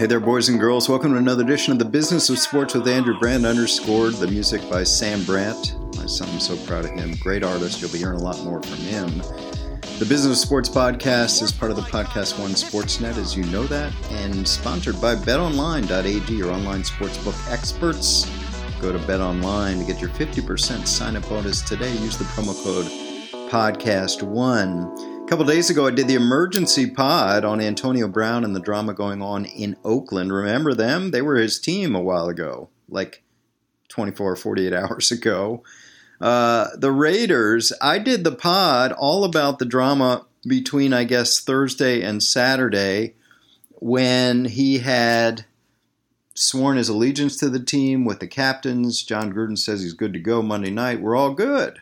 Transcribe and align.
Hey 0.00 0.06
there, 0.06 0.18
boys 0.18 0.48
and 0.48 0.58
girls. 0.58 0.88
Welcome 0.88 1.12
to 1.12 1.18
another 1.18 1.44
edition 1.44 1.74
of 1.74 1.78
the 1.78 1.84
Business 1.84 2.30
of 2.30 2.38
Sports 2.38 2.72
with 2.72 2.88
Andrew 2.88 3.18
Brandt, 3.18 3.44
underscored. 3.44 4.14
The 4.14 4.28
music 4.28 4.62
by 4.70 4.82
Sam 4.82 5.22
Brandt. 5.24 5.76
My 5.98 6.06
son, 6.06 6.26
I'm 6.30 6.40
so 6.40 6.56
proud 6.64 6.86
of 6.86 6.92
him. 6.92 7.16
Great 7.16 7.44
artist. 7.44 7.82
You'll 7.82 7.92
be 7.92 7.98
hearing 7.98 8.18
a 8.18 8.22
lot 8.22 8.42
more 8.42 8.62
from 8.62 8.78
him. 8.78 9.18
The 9.98 10.06
Business 10.08 10.26
of 10.28 10.36
Sports 10.38 10.70
podcast 10.70 11.42
is 11.42 11.52
part 11.52 11.70
of 11.70 11.76
the 11.76 11.82
Podcast 11.82 12.40
One 12.40 12.52
Sportsnet, 12.52 13.18
as 13.18 13.36
you 13.36 13.44
know 13.44 13.64
that, 13.64 13.92
and 14.12 14.48
sponsored 14.48 14.98
by 15.02 15.16
betonline.ag, 15.16 16.34
your 16.34 16.50
online 16.50 16.80
sportsbook 16.80 17.52
experts. 17.52 18.24
Go 18.80 18.92
to 18.92 18.98
betonline 19.00 19.80
to 19.80 19.84
get 19.84 20.00
your 20.00 20.08
50% 20.08 20.86
sign 20.86 21.14
up 21.14 21.28
bonus 21.28 21.60
today. 21.60 21.92
Use 21.98 22.16
the 22.16 22.24
promo 22.24 22.54
code 22.64 22.86
podcast1 23.50 25.19
couple 25.30 25.44
days 25.44 25.70
ago, 25.70 25.86
I 25.86 25.92
did 25.92 26.08
the 26.08 26.16
emergency 26.16 26.90
pod 26.90 27.44
on 27.44 27.60
Antonio 27.60 28.08
Brown 28.08 28.42
and 28.42 28.56
the 28.56 28.58
drama 28.58 28.92
going 28.94 29.22
on 29.22 29.44
in 29.44 29.76
Oakland. 29.84 30.32
Remember 30.32 30.74
them? 30.74 31.12
They 31.12 31.22
were 31.22 31.36
his 31.36 31.60
team 31.60 31.94
a 31.94 32.02
while 32.02 32.26
ago, 32.26 32.68
like 32.88 33.22
24 33.90 34.32
or 34.32 34.34
48 34.34 34.72
hours 34.74 35.12
ago. 35.12 35.62
Uh, 36.20 36.70
the 36.76 36.90
Raiders, 36.90 37.72
I 37.80 38.00
did 38.00 38.24
the 38.24 38.34
pod 38.34 38.90
all 38.90 39.22
about 39.22 39.60
the 39.60 39.66
drama 39.66 40.26
between, 40.44 40.92
I 40.92 41.04
guess, 41.04 41.38
Thursday 41.38 42.02
and 42.02 42.20
Saturday 42.20 43.14
when 43.74 44.46
he 44.46 44.78
had 44.78 45.44
sworn 46.34 46.76
his 46.76 46.88
allegiance 46.88 47.36
to 47.36 47.48
the 47.48 47.62
team 47.62 48.04
with 48.04 48.18
the 48.18 48.26
captains. 48.26 49.04
Jon 49.04 49.32
Gruden 49.32 49.56
says 49.56 49.82
he's 49.82 49.92
good 49.92 50.12
to 50.12 50.18
go 50.18 50.42
Monday 50.42 50.72
night. 50.72 51.00
We're 51.00 51.14
all 51.14 51.34
good. 51.34 51.78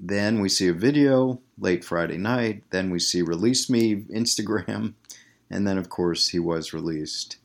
Then 0.00 0.40
we 0.40 0.48
see 0.48 0.66
a 0.66 0.72
video 0.72 1.40
late 1.60 1.84
Friday 1.84 2.16
night. 2.16 2.64
Then 2.70 2.90
we 2.90 2.98
see 2.98 3.22
Release 3.22 3.70
Me 3.70 3.96
Instagram. 3.96 4.94
And 5.50 5.66
then, 5.66 5.78
of 5.78 5.88
course, 5.88 6.28
he 6.28 6.38
was 6.38 6.72
released. 6.72 7.36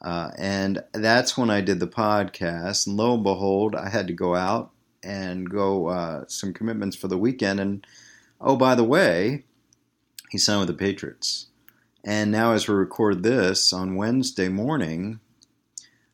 Uh, 0.00 0.30
and 0.38 0.82
that's 0.92 1.36
when 1.36 1.50
I 1.50 1.60
did 1.60 1.80
the 1.80 1.86
podcast. 1.86 2.86
And 2.86 2.96
lo 2.96 3.14
and 3.14 3.22
behold, 3.22 3.74
I 3.74 3.88
had 3.88 4.06
to 4.06 4.12
go 4.12 4.34
out 4.34 4.70
and 5.02 5.50
go 5.50 5.88
uh, 5.88 6.24
some 6.28 6.52
commitments 6.52 6.96
for 6.96 7.08
the 7.08 7.18
weekend. 7.18 7.60
And 7.60 7.86
oh, 8.40 8.56
by 8.56 8.74
the 8.74 8.84
way, 8.84 9.44
he 10.30 10.38
signed 10.38 10.60
with 10.60 10.68
the 10.68 10.74
Patriots. 10.74 11.46
And 12.04 12.30
now, 12.30 12.52
as 12.52 12.68
we 12.68 12.74
record 12.74 13.22
this 13.22 13.72
on 13.72 13.96
Wednesday 13.96 14.48
morning, 14.48 15.20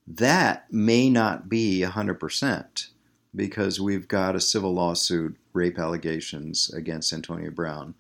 that 0.07 0.73
may 0.73 1.11
not 1.11 1.49
be 1.49 1.85
100% 1.87 2.89
because 3.35 3.81
we've 3.81 4.09
got 4.09 4.37
a 4.37 4.41
civil 4.41 4.75
lawsuit 4.75 5.37
rape 5.55 5.79
allegations 5.79 6.71
against 6.75 7.13
Antonio 7.13 7.51
Brown. 7.51 7.95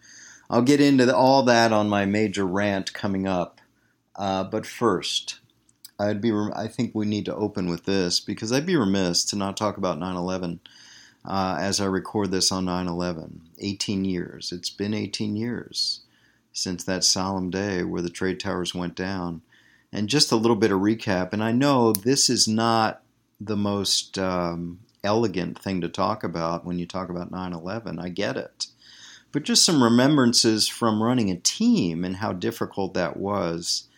I'll 0.51 0.63
get 0.63 0.81
into 0.81 1.07
the, 1.07 1.17
all 1.17 1.43
that 1.45 1.73
on 1.73 1.89
my 1.89 2.05
major 2.05 2.45
rant 2.45 2.93
coming 2.93 3.27
up. 3.27 3.61
Uh, 4.17 4.45
but 4.45 4.67
first, 4.67 5.41
I'd 5.99 6.21
be 6.21 6.33
I 6.33 6.69
think 6.69 6.95
we 6.95 7.07
need 7.07 7.25
to 7.27 7.35
open 7.35 7.69
with 7.69 7.85
this 7.85 8.21
because 8.21 8.53
I'd 8.53 8.67
be 8.67 8.77
remiss 8.77 9.25
to 9.27 9.37
not 9.37 9.57
talk 9.57 9.77
about 9.77 9.99
9/11 9.99 10.59
uh, 11.25 11.57
as 11.59 11.81
I 11.81 11.87
record 11.87 12.31
this 12.31 12.53
on 12.53 12.67
9/11. 12.67 13.41
18 13.59 14.05
years. 14.05 14.53
It's 14.53 14.71
been 14.71 14.93
18 14.93 15.37
years 15.37 16.01
since 16.53 16.85
that 16.85 17.05
solemn 17.05 17.51
day 17.51 17.83
where 17.83 18.03
the 18.03 18.11
trade 18.11 18.39
towers 18.39 18.75
went 18.75 18.95
down. 18.95 19.43
And 19.93 20.09
just 20.09 20.33
a 20.33 20.37
little 20.37 20.57
bit 20.57 20.73
of 20.73 20.81
recap. 20.81 21.33
And 21.33 21.43
I 21.43 21.53
know 21.53 21.93
this 21.93 22.29
is 22.29 22.49
not 22.49 23.03
the 23.41 23.57
most 23.57 24.19
um, 24.19 24.81
elegant 25.05 25.59
thing 25.59 25.81
to 25.83 25.89
talk 25.89 26.25
about 26.25 26.65
when 26.65 26.79
you 26.79 26.87
talk 26.87 27.09
about 27.09 27.31
9 27.31 27.53
11. 27.53 27.99
I 27.99 28.09
get 28.09 28.37
it. 28.37 28.67
But 29.33 29.43
just 29.43 29.65
some 29.65 29.83
remembrances 29.83 30.69
from 30.69 31.03
running 31.03 31.31
a 31.31 31.37
team 31.37 32.05
and 32.05 32.17
how 32.17 32.33
difficult 32.33 32.95
that 32.95 33.17
was 33.17 33.89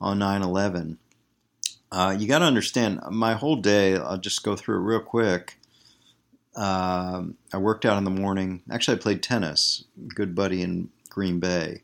on 0.00 0.18
9 0.18 0.42
11. 0.42 0.98
Uh, 1.92 2.16
you 2.18 2.26
got 2.26 2.40
to 2.40 2.44
understand, 2.44 3.00
my 3.10 3.34
whole 3.34 3.56
day, 3.56 3.96
I'll 3.96 4.18
just 4.18 4.42
go 4.42 4.56
through 4.56 4.76
it 4.76 4.88
real 4.88 5.00
quick. 5.00 5.58
Uh, 6.54 7.24
I 7.52 7.58
worked 7.58 7.84
out 7.84 7.98
in 7.98 8.04
the 8.04 8.10
morning. 8.10 8.62
Actually, 8.70 8.96
I 8.96 9.00
played 9.00 9.22
tennis. 9.22 9.84
Good 10.08 10.34
buddy 10.34 10.62
in 10.62 10.88
Green 11.10 11.38
Bay. 11.38 11.82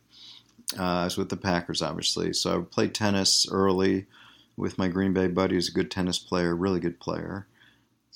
Uh, 0.78 0.82
I 0.82 1.04
was 1.04 1.18
with 1.18 1.28
the 1.28 1.36
Packers, 1.36 1.82
obviously. 1.82 2.32
So 2.32 2.60
I 2.60 2.64
played 2.64 2.94
tennis 2.94 3.46
early 3.50 4.06
with 4.56 4.78
my 4.78 4.88
Green 4.88 5.12
Bay 5.12 5.28
buddy, 5.28 5.54
who's 5.54 5.68
a 5.68 5.72
good 5.72 5.90
tennis 5.90 6.18
player, 6.18 6.56
really 6.56 6.80
good 6.80 6.98
player. 6.98 7.46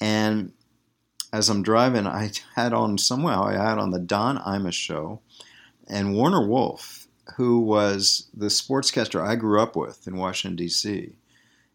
And 0.00 0.52
as 1.32 1.48
I'm 1.48 1.62
driving, 1.62 2.06
I 2.06 2.30
had 2.54 2.72
on 2.72 2.98
somehow 2.98 3.44
I 3.44 3.52
had 3.54 3.78
on 3.78 3.90
the 3.90 3.98
Don 3.98 4.38
Imus 4.38 4.74
show, 4.74 5.20
and 5.88 6.14
Warner 6.14 6.46
Wolf, 6.46 7.06
who 7.36 7.60
was 7.60 8.28
the 8.34 8.46
sportscaster 8.46 9.20
I 9.20 9.36
grew 9.36 9.60
up 9.60 9.76
with 9.76 10.06
in 10.06 10.16
Washington 10.16 10.56
D.C., 10.56 11.16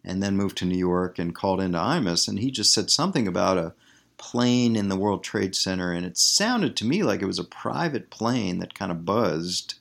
and 0.04 0.24
then 0.24 0.36
moved 0.36 0.58
to 0.58 0.66
New 0.66 0.78
York 0.78 1.20
and 1.20 1.36
called 1.36 1.62
into 1.62 1.78
Imus, 1.78 2.28
and 2.28 2.40
he 2.40 2.50
just 2.50 2.74
said 2.74 2.90
something 2.90 3.28
about 3.28 3.58
a 3.58 3.74
plane 4.18 4.76
in 4.76 4.88
the 4.88 4.96
World 4.96 5.24
Trade 5.24 5.56
Center, 5.56 5.92
and 5.92 6.06
it 6.06 6.18
sounded 6.18 6.76
to 6.78 6.86
me 6.86 7.04
like 7.04 7.22
it 7.22 7.28
was 7.28 7.40
a 7.40 7.44
private 7.44 8.10
plane 8.10 8.60
that 8.60 8.74
kind 8.74 8.92
of 8.92 9.06
buzzed 9.06 9.76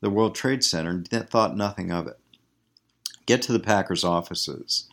the 0.00 0.10
World 0.10 0.34
Trade 0.34 0.62
Center, 0.62 0.90
and 0.90 1.08
thought 1.30 1.56
nothing 1.56 1.90
of 1.90 2.06
it. 2.06 2.18
Get 3.26 3.42
to 3.42 3.52
the 3.52 3.60
Packers 3.60 4.04
offices 4.04 4.88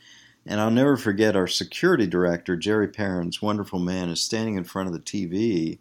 and 0.46 0.60
I'll 0.60 0.72
never 0.72 0.98
forget 0.98 1.36
our 1.36 1.48
security 1.48 2.08
director, 2.08 2.56
Jerry 2.56 2.88
Parins, 2.88 3.42
wonderful 3.42 3.80
man, 3.80 4.10
is 4.10 4.22
standing 4.22 4.56
in 4.56 4.64
front 4.64 4.88
of 4.88 4.94
the 4.94 5.00
TV 5.00 5.80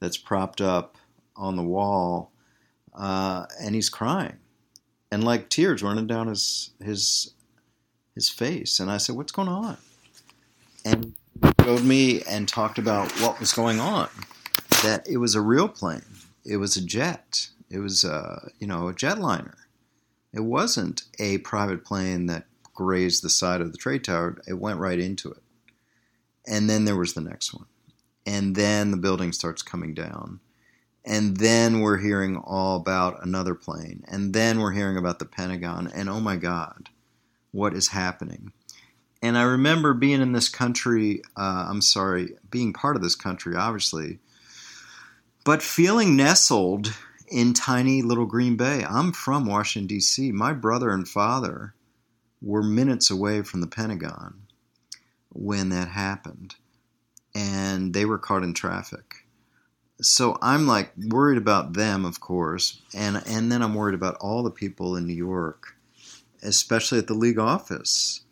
that's 0.00 0.16
propped 0.16 0.60
up 0.60 0.96
on 1.36 1.56
the 1.56 1.62
wall, 1.62 2.32
uh, 2.94 3.46
and 3.60 3.74
he's 3.74 3.88
crying, 3.88 4.38
and 5.12 5.22
like 5.22 5.48
tears 5.48 5.82
running 5.82 6.06
down 6.06 6.26
his 6.26 6.70
his 6.82 7.34
his 8.14 8.28
face. 8.28 8.80
And 8.80 8.90
I 8.90 8.96
said, 8.96 9.16
"What's 9.16 9.32
going 9.32 9.48
on?" 9.48 9.76
And 10.84 11.14
showed 11.62 11.84
me 11.84 12.22
and 12.22 12.48
talked 12.48 12.78
about 12.78 13.12
what 13.20 13.38
was 13.38 13.52
going 13.52 13.78
on. 13.78 14.08
That 14.82 15.06
it 15.08 15.18
was 15.18 15.34
a 15.34 15.40
real 15.40 15.68
plane. 15.68 16.02
It 16.44 16.56
was 16.56 16.76
a 16.76 16.84
jet. 16.84 17.48
It 17.70 17.78
was 17.78 18.02
a 18.02 18.50
you 18.58 18.66
know 18.66 18.88
a 18.88 18.94
jetliner. 18.94 19.54
It 20.32 20.40
wasn't 20.40 21.02
a 21.18 21.38
private 21.38 21.84
plane 21.84 22.26
that 22.26 22.46
grazed 22.80 23.22
the 23.22 23.28
side 23.28 23.60
of 23.60 23.72
the 23.72 23.78
trade 23.78 24.02
tower, 24.02 24.40
it 24.48 24.54
went 24.54 24.80
right 24.80 24.98
into 24.98 25.30
it. 25.30 25.42
And 26.46 26.68
then 26.68 26.86
there 26.86 26.96
was 26.96 27.12
the 27.12 27.20
next 27.20 27.52
one. 27.52 27.66
And 28.24 28.56
then 28.56 28.90
the 28.90 28.96
building 28.96 29.32
starts 29.32 29.60
coming 29.60 29.92
down. 29.92 30.40
And 31.04 31.36
then 31.36 31.80
we're 31.80 31.98
hearing 31.98 32.38
all 32.38 32.76
about 32.76 33.22
another 33.22 33.54
plane. 33.54 34.02
And 34.08 34.32
then 34.32 34.60
we're 34.60 34.72
hearing 34.72 34.96
about 34.96 35.18
the 35.18 35.26
Pentagon. 35.26 35.90
And 35.94 36.08
oh 36.08 36.20
my 36.20 36.36
God, 36.36 36.88
what 37.52 37.74
is 37.74 37.88
happening? 37.88 38.50
And 39.20 39.36
I 39.36 39.42
remember 39.42 39.92
being 39.92 40.22
in 40.22 40.32
this 40.32 40.48
country, 40.48 41.20
uh, 41.36 41.66
I'm 41.68 41.82
sorry, 41.82 42.30
being 42.50 42.72
part 42.72 42.96
of 42.96 43.02
this 43.02 43.14
country, 43.14 43.56
obviously, 43.56 44.20
but 45.44 45.60
feeling 45.60 46.16
nestled 46.16 46.94
in 47.28 47.52
tiny 47.52 48.00
little 48.00 48.24
Green 48.24 48.56
Bay. 48.56 48.86
I'm 48.88 49.12
from 49.12 49.44
Washington, 49.44 49.86
D.C. 49.86 50.32
My 50.32 50.54
brother 50.54 50.88
and 50.88 51.06
father 51.06 51.74
were 52.42 52.62
minutes 52.62 53.10
away 53.10 53.42
from 53.42 53.60
the 53.60 53.66
Pentagon 53.66 54.42
when 55.32 55.68
that 55.70 55.88
happened, 55.88 56.56
and 57.34 57.94
they 57.94 58.04
were 58.04 58.18
caught 58.18 58.42
in 58.42 58.54
traffic. 58.54 59.26
So 60.00 60.38
I'm 60.40 60.66
like 60.66 60.92
worried 60.96 61.38
about 61.38 61.74
them, 61.74 62.04
of 62.04 62.20
course, 62.20 62.80
and 62.94 63.22
and 63.26 63.52
then 63.52 63.62
I'm 63.62 63.74
worried 63.74 63.94
about 63.94 64.16
all 64.16 64.42
the 64.42 64.50
people 64.50 64.96
in 64.96 65.06
New 65.06 65.14
York, 65.14 65.76
especially 66.42 66.98
at 66.98 67.06
the 67.06 67.14
league 67.14 67.38
office. 67.38 68.22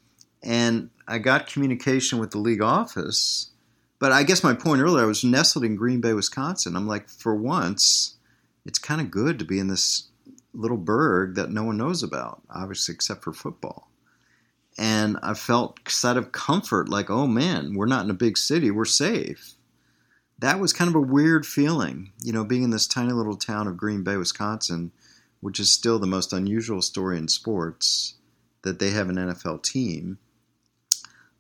And 0.43 0.91
I 1.07 1.19
got 1.19 1.49
communication 1.49 2.19
with 2.19 2.31
the 2.31 2.39
league 2.39 2.63
office, 2.63 3.51
but 3.99 4.13
I 4.13 4.23
guess 4.23 4.45
my 4.45 4.55
point 4.55 4.81
earlier, 4.81 5.05
I 5.05 5.07
was 5.07 5.25
nestled 5.25 5.65
in 5.65 5.77
Green 5.77 6.01
Bay, 6.01 6.15
Wisconsin. 6.15 6.77
I'm 6.77 6.87
like, 6.87 7.09
for 7.09 7.35
once, 7.35 8.17
it's 8.65 8.79
kind 8.79 9.01
of 9.01 9.11
good 9.11 9.39
to 9.41 9.45
be 9.45 9.59
in 9.59 9.69
this 9.69 10.09
little 10.55 10.77
burg 10.77 11.35
that 11.35 11.51
no 11.51 11.65
one 11.65 11.77
knows 11.77 12.03
about, 12.03 12.41
obviously, 12.49 12.95
except 12.95 13.25
for 13.25 13.33
football 13.33 13.89
and 14.79 15.19
I 15.25 15.35
felt 15.35 15.81
set 15.89 16.17
of 16.17 16.31
comfort, 16.31 16.89
like, 16.89 17.11
oh 17.11 17.27
man, 17.27 17.75
we're 17.75 17.87
not 17.87 18.05
in 18.05 18.11
a 18.11 18.15
big 18.15 18.39
city, 18.39 18.71
we're 18.71 18.85
safe. 18.85 19.55
That 20.39 20.61
was 20.61 20.73
kind 20.73 20.89
of 20.89 20.95
a 20.95 21.01
weird 21.01 21.45
feeling, 21.45 22.13
you 22.23 22.33
know, 22.33 22.45
being 22.45 22.63
in 22.63 22.71
this 22.71 22.87
tiny 22.87 23.13
little 23.13 23.37
town 23.37 23.67
of 23.67 23.77
Green 23.77 24.05
Bay, 24.05 24.17
Wisconsin, 24.17 24.93
which 25.41 25.59
is 25.59 25.73
still 25.73 25.99
the 25.99 26.07
most 26.07 26.33
unusual 26.33 26.81
story 26.81 27.19
in 27.19 27.27
sports 27.27 28.15
that 28.63 28.79
they 28.79 28.91
have 28.91 29.09
an 29.09 29.17
NFL 29.17 29.65
team. 29.65 30.19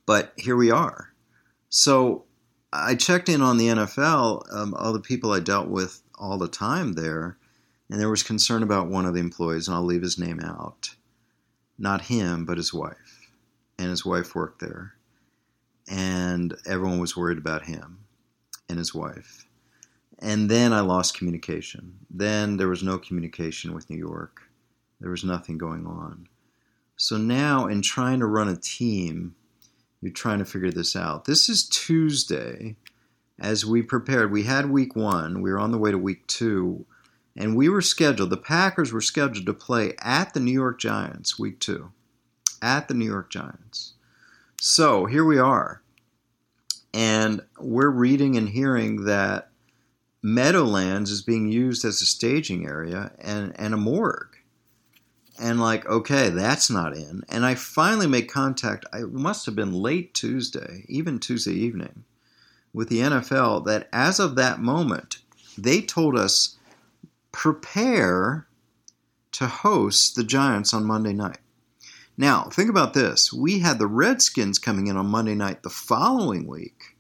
But 0.05 0.32
here 0.37 0.56
we 0.56 0.73
are. 0.73 1.12
So 1.69 2.25
I 2.73 2.96
checked 2.96 3.29
in 3.29 3.40
on 3.40 3.56
the 3.56 3.69
NFL, 3.69 4.52
um, 4.52 4.75
all 4.75 4.93
the 4.93 5.00
people 5.00 5.32
I 5.32 5.38
dealt 5.38 5.69
with 5.69 6.02
all 6.19 6.38
the 6.38 6.49
time 6.49 6.94
there, 6.94 7.37
and 7.88 8.00
there 8.00 8.11
was 8.11 8.25
concern 8.25 8.64
about 8.64 8.88
one 8.88 9.06
of 9.06 9.14
the 9.14 9.20
employees, 9.20 9.69
and 9.69 9.76
I'll 9.76 9.85
leave 9.85 10.02
his 10.02 10.19
name 10.19 10.40
out. 10.40 10.96
Not 11.79 12.02
him, 12.02 12.44
but 12.44 12.56
his 12.56 12.75
wife 12.75 13.08
and 13.79 13.91
his 13.91 14.05
wife 14.05 14.35
worked 14.35 14.61
there. 14.61 14.95
And 15.89 16.55
everyone 16.67 16.99
was 16.99 17.17
worried 17.17 17.39
about 17.39 17.65
him 17.65 18.01
and 18.69 18.79
his 18.79 18.95
wife. 18.95 19.47
And 20.19 20.51
then 20.51 20.73
I 20.73 20.81
lost 20.81 21.17
communication. 21.17 21.95
Then 22.11 22.57
there 22.57 22.69
was 22.69 22.83
no 22.83 22.99
communication 22.99 23.73
with 23.73 23.89
New 23.89 23.97
York. 23.97 24.43
There 25.01 25.11
was 25.11 25.25
nothing 25.25 25.59
going 25.59 25.87
on. 25.87 26.29
So 26.97 27.17
now, 27.17 27.67
in 27.67 27.81
trying 27.81 28.19
to 28.19 28.27
run 28.27 28.49
a 28.49 28.57
team, 28.57 29.37
you're 30.01 30.13
trying 30.13 30.41
to 30.41 30.45
figure 30.45 30.73
this 30.73 30.97
out. 30.97 31.25
This 31.25 31.49
is 31.49 31.69
Tuesday. 31.69 32.75
As 33.39 33.65
we 33.65 33.83
prepared, 33.83 34.33
we 34.33 34.43
had 34.43 34.69
week 34.69 34.97
one, 34.97 35.41
we 35.41 35.53
were 35.53 35.61
on 35.61 35.71
the 35.71 35.79
way 35.79 35.93
to 35.93 35.99
week 35.99 36.27
two, 36.27 36.85
and 37.37 37.57
we 37.57 37.69
were 37.69 37.81
scheduled, 37.81 38.31
the 38.31 38.37
Packers 38.37 38.93
were 38.93 39.01
scheduled 39.01 39.47
to 39.47 39.55
play 39.55 39.95
at 40.01 40.35
the 40.35 40.41
New 40.41 40.51
York 40.51 40.81
Giants 40.81 41.39
week 41.39 41.61
two. 41.61 41.93
At 42.63 42.89
the 42.89 42.95
New 42.95 43.07
York 43.07 43.31
Giants. 43.31 43.95
So 44.61 45.07
here 45.07 45.25
we 45.25 45.39
are. 45.39 45.83
And 46.93 47.43
we're 47.59 47.91
reading 47.91 48.37
and 48.37 48.49
hearing 48.49 49.05
that 49.05 49.51
Meadowlands 50.23 51.11
is 51.11 51.23
being 51.23 51.51
used 51.51 51.85
as 51.85 52.03
a 52.03 52.07
staging 52.07 52.67
area 52.67 53.13
and, 53.19 53.53
and 53.59 53.73
a 53.73 53.77
morgue. 53.77 54.37
And 55.41 55.61
like, 55.61 55.87
okay, 55.87 56.31
that's 56.31 56.69
not 56.69 56.97
in. 56.97 57.23
And 57.29 57.47
I 57.47 57.55
finally 57.55 58.09
make 58.09 58.29
contact, 58.29 58.85
I 58.93 59.03
must 59.03 59.47
have 59.47 59.55
been 59.55 59.73
late 59.73 60.13
Tuesday, 60.13 60.85
even 60.89 61.21
Tuesday 61.21 61.53
evening, 61.53 62.05
with 62.73 62.89
the 62.89 62.99
NFL 62.99 63.65
that 63.67 63.89
as 63.93 64.19
of 64.19 64.35
that 64.35 64.61
moment, 64.61 65.19
they 65.57 65.81
told 65.81 66.19
us 66.19 66.57
prepare 67.31 68.49
to 69.33 69.47
host 69.47 70.17
the 70.17 70.25
Giants 70.25 70.75
on 70.75 70.85
Monday 70.85 71.13
night. 71.13 71.39
Now, 72.20 72.49
think 72.53 72.69
about 72.69 72.94
this. 72.94 73.32
We 73.32 73.61
had 73.61 73.79
the 73.79 73.87
Redskins 73.87 74.59
coming 74.59 74.88
in 74.88 74.97
on 74.97 75.06
Monday 75.06 75.37
night 75.37 75.62
the 75.62 75.70
following 75.70 76.49
week. 76.49 76.97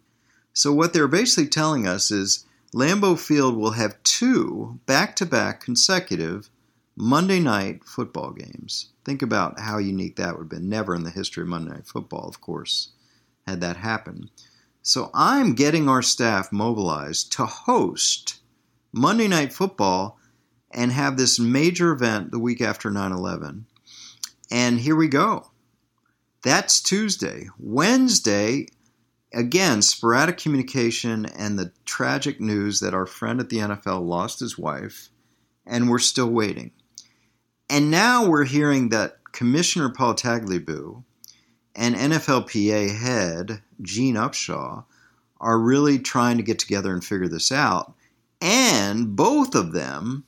So, 0.52 0.72
what 0.72 0.92
they're 0.92 1.08
basically 1.08 1.48
telling 1.48 1.88
us 1.88 2.12
is 2.12 2.46
Lambeau 2.72 3.18
Field 3.18 3.56
will 3.56 3.72
have 3.72 4.00
two 4.04 4.78
back 4.86 5.16
to 5.16 5.26
back 5.26 5.60
consecutive 5.60 6.50
Monday 6.94 7.40
night 7.40 7.84
football 7.84 8.30
games. 8.30 8.90
Think 9.04 9.20
about 9.20 9.58
how 9.58 9.78
unique 9.78 10.14
that 10.16 10.34
would 10.34 10.44
have 10.44 10.48
been. 10.48 10.68
Never 10.68 10.94
in 10.94 11.02
the 11.02 11.10
history 11.10 11.42
of 11.42 11.48
Monday 11.48 11.72
Night 11.72 11.88
Football, 11.88 12.28
of 12.28 12.40
course, 12.40 12.90
had 13.44 13.60
that 13.60 13.78
happen. 13.78 14.30
So, 14.82 15.10
I'm 15.14 15.54
getting 15.54 15.88
our 15.88 16.02
staff 16.02 16.52
mobilized 16.52 17.32
to 17.32 17.44
host 17.44 18.38
Monday 18.92 19.26
Night 19.26 19.52
Football 19.52 20.16
and 20.70 20.92
have 20.92 21.16
this 21.16 21.40
major 21.40 21.90
event 21.90 22.30
the 22.30 22.38
week 22.38 22.60
after 22.60 22.88
9 22.88 23.10
11 23.10 23.66
and 24.50 24.80
here 24.80 24.96
we 24.96 25.08
go. 25.08 25.50
That's 26.42 26.80
Tuesday. 26.80 27.48
Wednesday, 27.58 28.68
again, 29.32 29.82
sporadic 29.82 30.38
communication 30.38 31.26
and 31.26 31.58
the 31.58 31.72
tragic 31.84 32.40
news 32.40 32.80
that 32.80 32.94
our 32.94 33.06
friend 33.06 33.40
at 33.40 33.48
the 33.48 33.58
NFL 33.58 34.06
lost 34.06 34.40
his 34.40 34.56
wife, 34.56 35.08
and 35.66 35.90
we're 35.90 35.98
still 35.98 36.30
waiting. 36.30 36.70
And 37.68 37.90
now 37.90 38.26
we're 38.26 38.44
hearing 38.44 38.88
that 38.90 39.18
Commissioner 39.32 39.90
Paul 39.90 40.14
Tagliabue 40.14 41.02
and 41.74 41.94
NFLPA 41.94 42.96
head 42.96 43.62
Gene 43.82 44.16
Upshaw 44.16 44.84
are 45.40 45.58
really 45.58 45.98
trying 45.98 46.36
to 46.36 46.42
get 46.42 46.58
together 46.58 46.92
and 46.92 47.04
figure 47.04 47.28
this 47.28 47.52
out. 47.52 47.94
And 48.40 49.14
both 49.14 49.54
of 49.54 49.72
them 49.72 50.24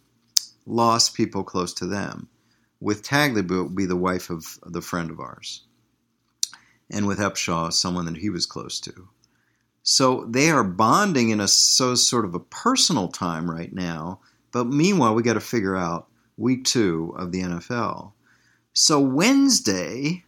lost 0.66 1.14
people 1.14 1.42
close 1.42 1.72
to 1.74 1.86
them. 1.86 2.28
With 2.80 3.02
Tagliabue, 3.02 3.74
be 3.74 3.86
the 3.86 3.96
wife 3.96 4.30
of 4.30 4.58
the 4.64 4.80
friend 4.80 5.10
of 5.10 5.20
ours. 5.20 5.62
And 6.90 7.06
with 7.06 7.18
Upshaw, 7.18 7.72
someone 7.72 8.06
that 8.06 8.16
he 8.16 8.30
was 8.30 8.46
close 8.46 8.80
to. 8.80 9.08
So 9.82 10.26
they 10.28 10.50
are 10.50 10.64
bonding 10.64 11.30
in 11.30 11.40
a 11.40 11.48
so 11.48 11.94
sort 11.94 12.24
of 12.24 12.34
a 12.34 12.40
personal 12.40 13.08
time 13.08 13.50
right 13.50 13.72
now. 13.72 14.20
But 14.52 14.66
meanwhile, 14.66 15.14
we 15.14 15.22
got 15.22 15.34
to 15.34 15.40
figure 15.40 15.76
out 15.76 16.08
week 16.36 16.64
two 16.64 17.14
of 17.16 17.32
the 17.32 17.42
NFL. 17.42 18.12
So 18.72 19.00
Wednesday, 19.00 20.24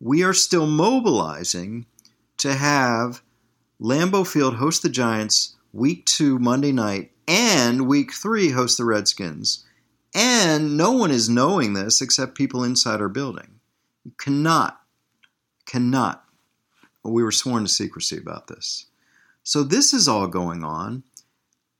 we 0.00 0.22
are 0.22 0.34
still 0.34 0.66
mobilizing 0.66 1.86
to 2.38 2.54
have 2.54 3.22
Lambeau 3.80 4.26
Field 4.26 4.56
host 4.56 4.82
the 4.82 4.88
Giants 4.88 5.56
week 5.72 6.04
two 6.04 6.38
Monday 6.38 6.72
night 6.72 7.12
and 7.26 7.86
week 7.86 8.12
three 8.12 8.50
host 8.50 8.78
the 8.78 8.84
Redskins. 8.84 9.64
And 10.18 10.76
no 10.76 10.90
one 10.90 11.12
is 11.12 11.28
knowing 11.28 11.74
this 11.74 12.02
except 12.02 12.34
people 12.34 12.64
inside 12.64 13.00
our 13.00 13.08
building. 13.08 13.60
You 14.04 14.10
cannot, 14.18 14.80
cannot. 15.64 16.24
We 17.04 17.22
were 17.22 17.30
sworn 17.30 17.62
to 17.62 17.68
secrecy 17.68 18.18
about 18.18 18.48
this. 18.48 18.86
So 19.44 19.62
this 19.62 19.94
is 19.94 20.08
all 20.08 20.26
going 20.26 20.64
on. 20.64 21.04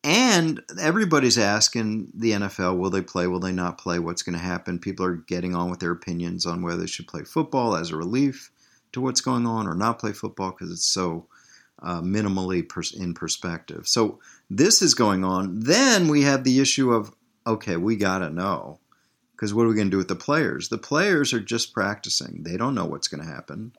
And 0.05 0.63
everybody's 0.81 1.37
asking 1.37 2.13
the 2.15 2.31
NFL, 2.31 2.79
will 2.79 2.91
they 2.91 3.03
play? 3.03 3.27
Will 3.27 3.41
they 3.41 3.51
not 3.51 3.77
play? 3.77 3.99
What's 3.99 4.23
going 4.23 4.39
to 4.39 4.45
happen? 4.45 4.79
People 4.79 5.05
are 5.05 5.17
getting 5.17 5.57
on 5.57 5.69
with 5.69 5.81
their 5.81 5.91
opinions 5.91 6.47
on 6.47 6.63
whether 6.63 6.83
they 6.83 6.87
should 6.87 7.09
play 7.09 7.25
football 7.25 7.75
as 7.75 7.91
a 7.91 7.97
relief 7.97 8.53
to 8.93 9.01
what's 9.01 9.21
going 9.21 9.47
on 9.47 9.67
or 9.67 9.75
not 9.75 9.99
play 9.99 10.13
football 10.13 10.53
because 10.53 10.71
it's 10.71 10.87
so 10.87 11.27
uh, 11.83 12.01
minimally 12.03 12.67
pers- 12.67 12.95
in 12.95 13.15
perspective. 13.15 13.89
So 13.89 14.21
this 14.49 14.81
is 14.81 14.95
going 14.95 15.25
on. 15.25 15.59
Then 15.59 16.07
we 16.07 16.23
have 16.23 16.45
the 16.45 16.61
issue 16.61 16.93
of 16.93 17.13
okay, 17.49 17.77
we 17.77 17.97
got 17.97 18.19
to 18.19 18.31
know. 18.31 18.79
Because 19.33 19.55
what 19.55 19.65
are 19.65 19.69
we 19.69 19.75
going 19.75 19.87
to 19.87 19.91
do 19.93 19.99
with 19.99 20.09
the 20.09 20.17
players? 20.17 20.69
The 20.69 20.79
players 20.79 21.33
are 21.33 21.41
just 21.41 21.73
practicing. 21.73 22.43
They 22.43 22.57
don't 22.57 22.75
know 22.75 22.85
what's 22.85 23.09
going 23.09 23.25
to 23.25 23.33
happen, 23.33 23.73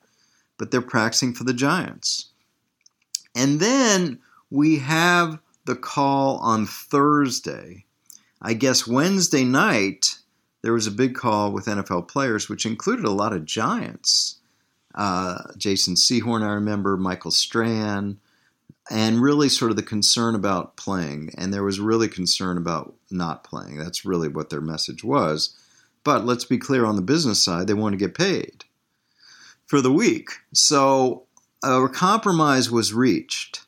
but 0.57 0.71
they're 0.71 0.81
practicing 0.81 1.33
for 1.33 1.43
the 1.43 1.53
Giants. 1.53 2.29
And 3.35 3.59
then 3.59 4.19
we 4.49 4.79
have 4.79 5.39
the 5.65 5.75
call 5.75 6.37
on 6.37 6.65
Thursday. 6.65 7.85
I 8.41 8.53
guess 8.53 8.87
Wednesday 8.87 9.43
night, 9.43 10.15
there 10.61 10.73
was 10.73 10.87
a 10.87 10.91
big 10.91 11.13
call 11.13 11.51
with 11.51 11.65
NFL 11.65 12.07
players, 12.07 12.47
which 12.47 12.65
included 12.65 13.03
a 13.05 13.11
lot 13.11 13.33
of 13.33 13.45
Giants. 13.45 14.39
Uh, 14.95 15.43
Jason 15.57 15.95
Sehorn, 15.95 16.41
I 16.41 16.53
remember, 16.53 16.95
Michael 16.97 17.31
Strahan, 17.31 18.17
and 18.89 19.21
really 19.21 19.49
sort 19.49 19.71
of 19.71 19.77
the 19.77 19.83
concern 19.83 20.35
about 20.35 20.75
playing. 20.75 21.31
And 21.37 21.53
there 21.53 21.63
was 21.63 21.79
really 21.79 22.07
concern 22.07 22.57
about 22.57 22.95
not 23.11 23.43
playing. 23.43 23.77
That's 23.77 24.05
really 24.05 24.27
what 24.27 24.49
their 24.49 24.61
message 24.61 25.03
was. 25.03 25.55
But 26.03 26.25
let's 26.25 26.45
be 26.45 26.57
clear 26.57 26.85
on 26.85 26.95
the 26.95 27.01
business 27.01 27.43
side, 27.43 27.67
they 27.67 27.73
want 27.73 27.93
to 27.93 27.97
get 27.97 28.17
paid 28.17 28.65
for 29.67 29.81
the 29.81 29.91
week. 29.91 30.31
So 30.53 31.25
a 31.63 31.87
compromise 31.89 32.71
was 32.71 32.93
reached 32.93 33.61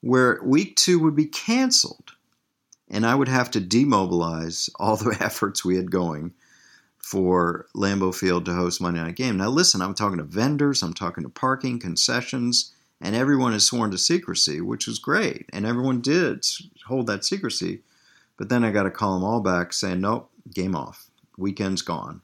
where 0.00 0.40
week 0.42 0.76
two 0.76 0.98
would 0.98 1.14
be 1.14 1.26
canceled. 1.26 2.12
And 2.90 3.04
I 3.04 3.14
would 3.14 3.28
have 3.28 3.50
to 3.52 3.60
demobilize 3.60 4.70
all 4.76 4.96
the 4.96 5.16
efforts 5.20 5.64
we 5.64 5.76
had 5.76 5.90
going 5.90 6.32
for 6.98 7.66
Lambeau 7.76 8.14
Field 8.14 8.44
to 8.46 8.54
host 8.54 8.80
Monday 8.80 9.00
Night 9.00 9.16
Game. 9.16 9.36
Now, 9.36 9.48
listen, 9.48 9.80
I'm 9.80 9.94
talking 9.94 10.18
to 10.18 10.24
vendors, 10.24 10.82
I'm 10.82 10.94
talking 10.94 11.24
to 11.24 11.30
parking, 11.30 11.78
concessions, 11.78 12.72
and 13.00 13.14
everyone 13.14 13.54
is 13.54 13.64
sworn 13.64 13.90
to 13.92 13.98
secrecy, 13.98 14.60
which 14.60 14.86
was 14.86 14.98
great. 14.98 15.46
And 15.52 15.64
everyone 15.64 16.00
did 16.00 16.44
hold 16.86 17.06
that 17.06 17.24
secrecy. 17.24 17.80
But 18.36 18.48
then 18.48 18.64
I 18.64 18.70
got 18.70 18.84
to 18.84 18.90
call 18.90 19.14
them 19.14 19.24
all 19.24 19.40
back 19.40 19.72
saying, 19.72 20.00
nope, 20.00 20.30
game 20.52 20.74
off. 20.74 21.10
Weekend's 21.36 21.82
gone. 21.82 22.22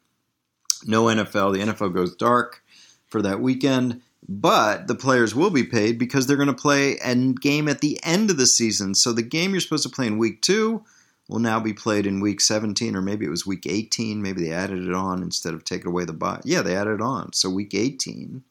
No 0.84 1.04
NFL. 1.04 1.52
The 1.52 1.72
NFL 1.72 1.94
goes 1.94 2.14
dark 2.14 2.62
for 3.06 3.22
that 3.22 3.40
weekend, 3.40 4.02
but 4.28 4.88
the 4.88 4.94
players 4.94 5.34
will 5.34 5.50
be 5.50 5.62
paid 5.62 5.98
because 5.98 6.26
they're 6.26 6.36
going 6.36 6.48
to 6.48 6.54
play 6.54 6.98
a 6.98 7.14
game 7.14 7.68
at 7.68 7.80
the 7.80 8.00
end 8.02 8.30
of 8.30 8.36
the 8.36 8.46
season. 8.46 8.94
So 8.94 9.12
the 9.12 9.22
game 9.22 9.52
you're 9.52 9.60
supposed 9.60 9.84
to 9.84 9.94
play 9.94 10.06
in 10.06 10.18
week 10.18 10.42
two 10.42 10.84
will 11.28 11.38
now 11.38 11.60
be 11.60 11.72
played 11.72 12.06
in 12.06 12.20
week 12.20 12.40
17, 12.40 12.96
or 12.96 13.02
maybe 13.02 13.24
it 13.24 13.30
was 13.30 13.46
week 13.46 13.66
18. 13.66 14.20
Maybe 14.20 14.42
they 14.42 14.52
added 14.52 14.86
it 14.86 14.94
on 14.94 15.22
instead 15.22 15.54
of 15.54 15.64
taking 15.64 15.88
away 15.88 16.04
the 16.04 16.12
bye. 16.12 16.40
Yeah, 16.44 16.62
they 16.62 16.76
added 16.76 16.94
it 16.94 17.00
on. 17.00 17.32
So 17.32 17.48
week 17.48 17.74
18. 17.74 18.42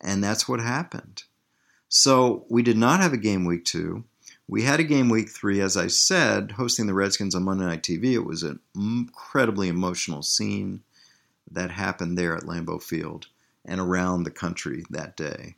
And 0.00 0.22
that's 0.22 0.48
what 0.48 0.60
happened. 0.60 1.24
So 1.96 2.44
we 2.48 2.64
did 2.64 2.76
not 2.76 2.98
have 2.98 3.12
a 3.12 3.16
game 3.16 3.44
week 3.44 3.64
two. 3.64 4.02
We 4.48 4.62
had 4.62 4.80
a 4.80 4.84
game 4.84 5.08
week 5.08 5.30
three, 5.30 5.60
as 5.60 5.76
I 5.76 5.86
said, 5.86 6.50
hosting 6.50 6.88
the 6.88 6.92
Redskins 6.92 7.36
on 7.36 7.44
Monday 7.44 7.66
Night 7.66 7.84
TV. 7.84 8.14
It 8.14 8.26
was 8.26 8.42
an 8.42 8.58
incredibly 8.74 9.68
emotional 9.68 10.24
scene 10.24 10.82
that 11.52 11.70
happened 11.70 12.18
there 12.18 12.34
at 12.34 12.42
Lambeau 12.42 12.82
Field 12.82 13.28
and 13.64 13.80
around 13.80 14.24
the 14.24 14.32
country 14.32 14.84
that 14.90 15.16
day. 15.16 15.54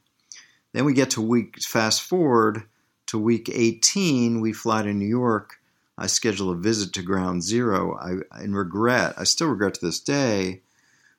Then 0.75 0.85
we 0.85 0.93
get 0.93 1.09
to 1.13 1.23
week, 1.23 1.63
fast 1.63 2.03
forward 2.03 2.65
to 3.07 3.19
week 3.19 3.49
18, 3.51 4.43
we 4.43 4.53
fly 4.53 4.83
to 4.83 4.93
New 4.93 5.07
York. 5.07 5.59
I 5.97 6.07
schedule 6.07 6.51
a 6.51 6.55
visit 6.55 6.93
to 6.93 7.03
Ground 7.03 7.45
Zero. 7.45 7.97
I, 7.97 8.43
in 8.43 8.55
regret, 8.55 9.15
I 9.17 9.25
still 9.25 9.49
regret 9.49 9.73
to 9.75 9.87
this 9.87 10.01
day, 10.01 10.61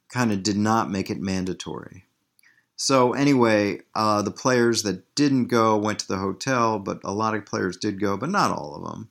kind 0.10 0.32
of 0.32 0.44
did 0.44 0.58
not 0.58 0.92
make 0.92 1.10
it 1.10 1.20
mandatory. 1.20 2.07
So 2.78 3.14
anyway, 3.14 3.82
uh, 3.96 4.22
the 4.22 4.32
players 4.32 4.84
that 4.84 5.16
didn't 5.16 5.48
go 5.48 5.76
went 5.76 5.98
to 6.00 6.08
the 6.08 6.18
hotel, 6.18 6.78
but 6.78 7.02
a 7.04 7.12
lot 7.12 7.34
of 7.34 7.46
players 7.46 7.76
did 7.76 8.00
go, 8.00 8.16
but 8.18 8.30
not 8.30 8.52
all 8.52 8.76
of 8.76 8.90
them. 8.90 9.10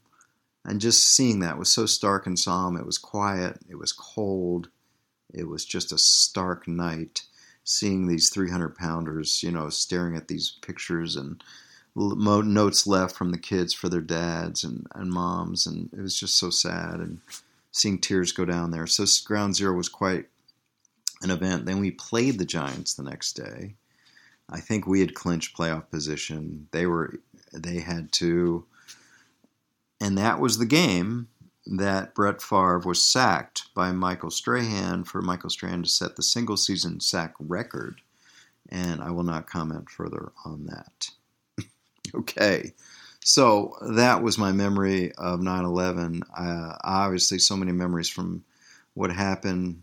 And 0.65 0.81
just 0.81 1.05
seeing 1.05 1.41
that 1.41 1.59
was 1.59 1.73
so 1.73 1.85
stark 1.85 2.27
and 2.27 2.39
solemn. 2.39 2.77
It 2.77 2.87
was 2.87 2.97
quiet. 2.97 3.59
It 3.69 3.75
was 3.75 3.93
cold. 3.93 4.69
It 5.35 5.49
was 5.49 5.65
just 5.65 5.93
a 5.93 5.99
stark 5.99 6.69
night. 6.69 7.23
Seeing 7.65 8.07
these 8.07 8.31
300 8.31 8.77
pounders, 8.77 9.43
you 9.43 9.51
know, 9.51 9.69
staring 9.69 10.17
at 10.17 10.29
these 10.29 10.57
pictures 10.63 11.17
and 11.17 11.43
notes 11.97 12.87
left 12.87 13.17
from 13.17 13.33
the 13.33 13.39
kids 13.39 13.75
for 13.75 13.89
their 13.89 14.01
dads 14.01 14.63
and, 14.63 14.87
and 14.95 15.11
moms, 15.11 15.67
and 15.67 15.91
it 15.93 16.01
was 16.01 16.19
just 16.19 16.37
so 16.37 16.51
sad. 16.51 17.01
And 17.01 17.21
seeing 17.73 17.99
tears 17.99 18.31
go 18.31 18.45
down 18.45 18.71
there. 18.71 18.87
So 18.87 19.05
Ground 19.27 19.57
Zero 19.57 19.75
was 19.75 19.89
quite 19.89 20.27
an 21.23 21.31
event. 21.31 21.67
Then 21.67 21.81
we 21.81 21.91
played 21.91 22.39
the 22.39 22.45
Giants 22.45 22.95
the 22.95 23.03
next 23.03 23.33
day. 23.33 23.75
I 24.49 24.61
think 24.61 24.87
we 24.87 25.01
had 25.01 25.15
clinched 25.15 25.57
playoff 25.57 25.91
position. 25.91 26.69
They 26.71 26.87
were 26.87 27.15
they 27.53 27.81
had 27.81 28.13
to 28.13 28.67
and 30.01 30.19
that 30.19 30.41
was 30.41 30.59
the 30.59 30.67
game 30.67 31.29
that 31.67 32.15
Brett 32.15 32.41
Favre 32.41 32.79
was 32.79 33.05
sacked 33.05 33.75
by 33.75 33.93
Michael 33.93 34.31
Strahan 34.31 35.05
for 35.05 35.21
Michael 35.21 35.51
Strahan 35.51 35.83
to 35.83 35.89
set 35.89 36.17
the 36.17 36.23
single 36.23 36.57
season 36.57 37.01
sack 37.01 37.35
record. 37.41 38.01
And 38.69 39.03
I 39.03 39.11
will 39.11 39.23
not 39.23 39.49
comment 39.49 39.91
further 39.91 40.33
on 40.45 40.67
that. 40.67 41.11
okay. 42.15 42.73
So 43.25 43.77
that 43.81 44.23
was 44.23 44.39
my 44.39 44.53
memory 44.53 45.13
of 45.15 45.41
9 45.41 45.65
11. 45.65 46.23
Uh, 46.37 46.77
obviously, 46.85 47.39
so 47.39 47.57
many 47.57 47.73
memories 47.73 48.09
from 48.09 48.45
what 48.95 49.11
happened. 49.11 49.83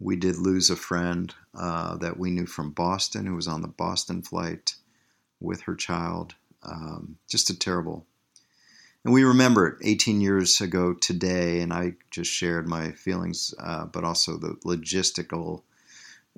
We 0.00 0.16
did 0.16 0.36
lose 0.36 0.70
a 0.70 0.76
friend 0.76 1.34
uh, 1.54 1.96
that 1.96 2.18
we 2.18 2.30
knew 2.30 2.46
from 2.46 2.70
Boston 2.70 3.26
who 3.26 3.34
was 3.34 3.48
on 3.48 3.62
the 3.62 3.68
Boston 3.68 4.22
flight 4.22 4.74
with 5.40 5.62
her 5.62 5.74
child. 5.74 6.34
Um, 6.62 7.18
just 7.28 7.50
a 7.50 7.58
terrible. 7.58 8.06
And 9.04 9.14
we 9.14 9.24
remember 9.24 9.66
it 9.68 9.76
18 9.82 10.20
years 10.20 10.60
ago 10.60 10.92
today, 10.92 11.60
and 11.60 11.72
I 11.72 11.94
just 12.10 12.30
shared 12.30 12.68
my 12.68 12.92
feelings, 12.92 13.54
uh, 13.58 13.86
but 13.86 14.04
also 14.04 14.36
the 14.36 14.56
logistical, 14.64 15.62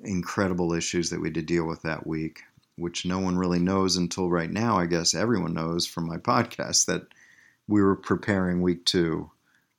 incredible 0.03 0.73
issues 0.73 1.09
that 1.09 1.19
we 1.19 1.27
had 1.27 1.35
to 1.35 1.41
deal 1.41 1.65
with 1.65 1.81
that 1.81 2.07
week 2.07 2.43
which 2.81 3.05
no 3.05 3.19
one 3.19 3.37
really 3.37 3.59
knows 3.59 3.95
until 3.95 4.29
right 4.29 4.49
now. 4.49 4.77
I 4.77 4.85
guess 4.87 5.13
everyone 5.13 5.53
knows 5.53 5.85
from 5.85 6.07
my 6.07 6.17
podcast 6.17 6.85
that 6.85 7.03
we 7.67 7.81
were 7.81 7.95
preparing 7.95 8.61
week 8.61 8.85
two 8.85 9.31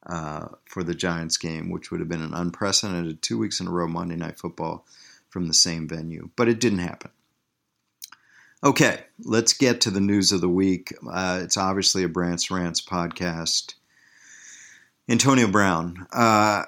uh, 0.07 0.49
for 0.65 0.83
the 0.83 0.95
Giants 0.95 1.37
game, 1.37 1.71
which 1.71 1.91
would 1.91 2.01
have 2.01 2.09
been 2.09 2.23
an 2.23 2.35
unprecedented 2.35 3.23
two 3.23 3.39
weeks 3.39 3.61
in 3.61 3.69
a 3.69 3.71
row 3.71 3.87
Monday 3.87 4.17
Night 4.17 4.39
Football 4.39 4.87
from 5.29 5.49
the 5.49 5.55
same 5.55 5.89
venue. 5.89 6.31
But 6.37 6.49
it 6.49 6.61
didn't 6.61 6.81
happen. 6.81 7.11
Okay, 8.65 9.01
let's 9.25 9.53
get 9.53 9.81
to 9.83 9.91
the 9.91 10.01
news 10.01 10.31
of 10.31 10.41
the 10.41 10.49
week. 10.49 10.95
Uh, 11.11 11.41
it's 11.43 11.57
obviously 11.57 12.05
a 12.05 12.09
Brandt's 12.09 12.51
Rants 12.51 12.81
podcast. 12.81 13.75
Antonio 15.09 15.49
Brown. 15.49 16.07
Uh, 16.13 16.65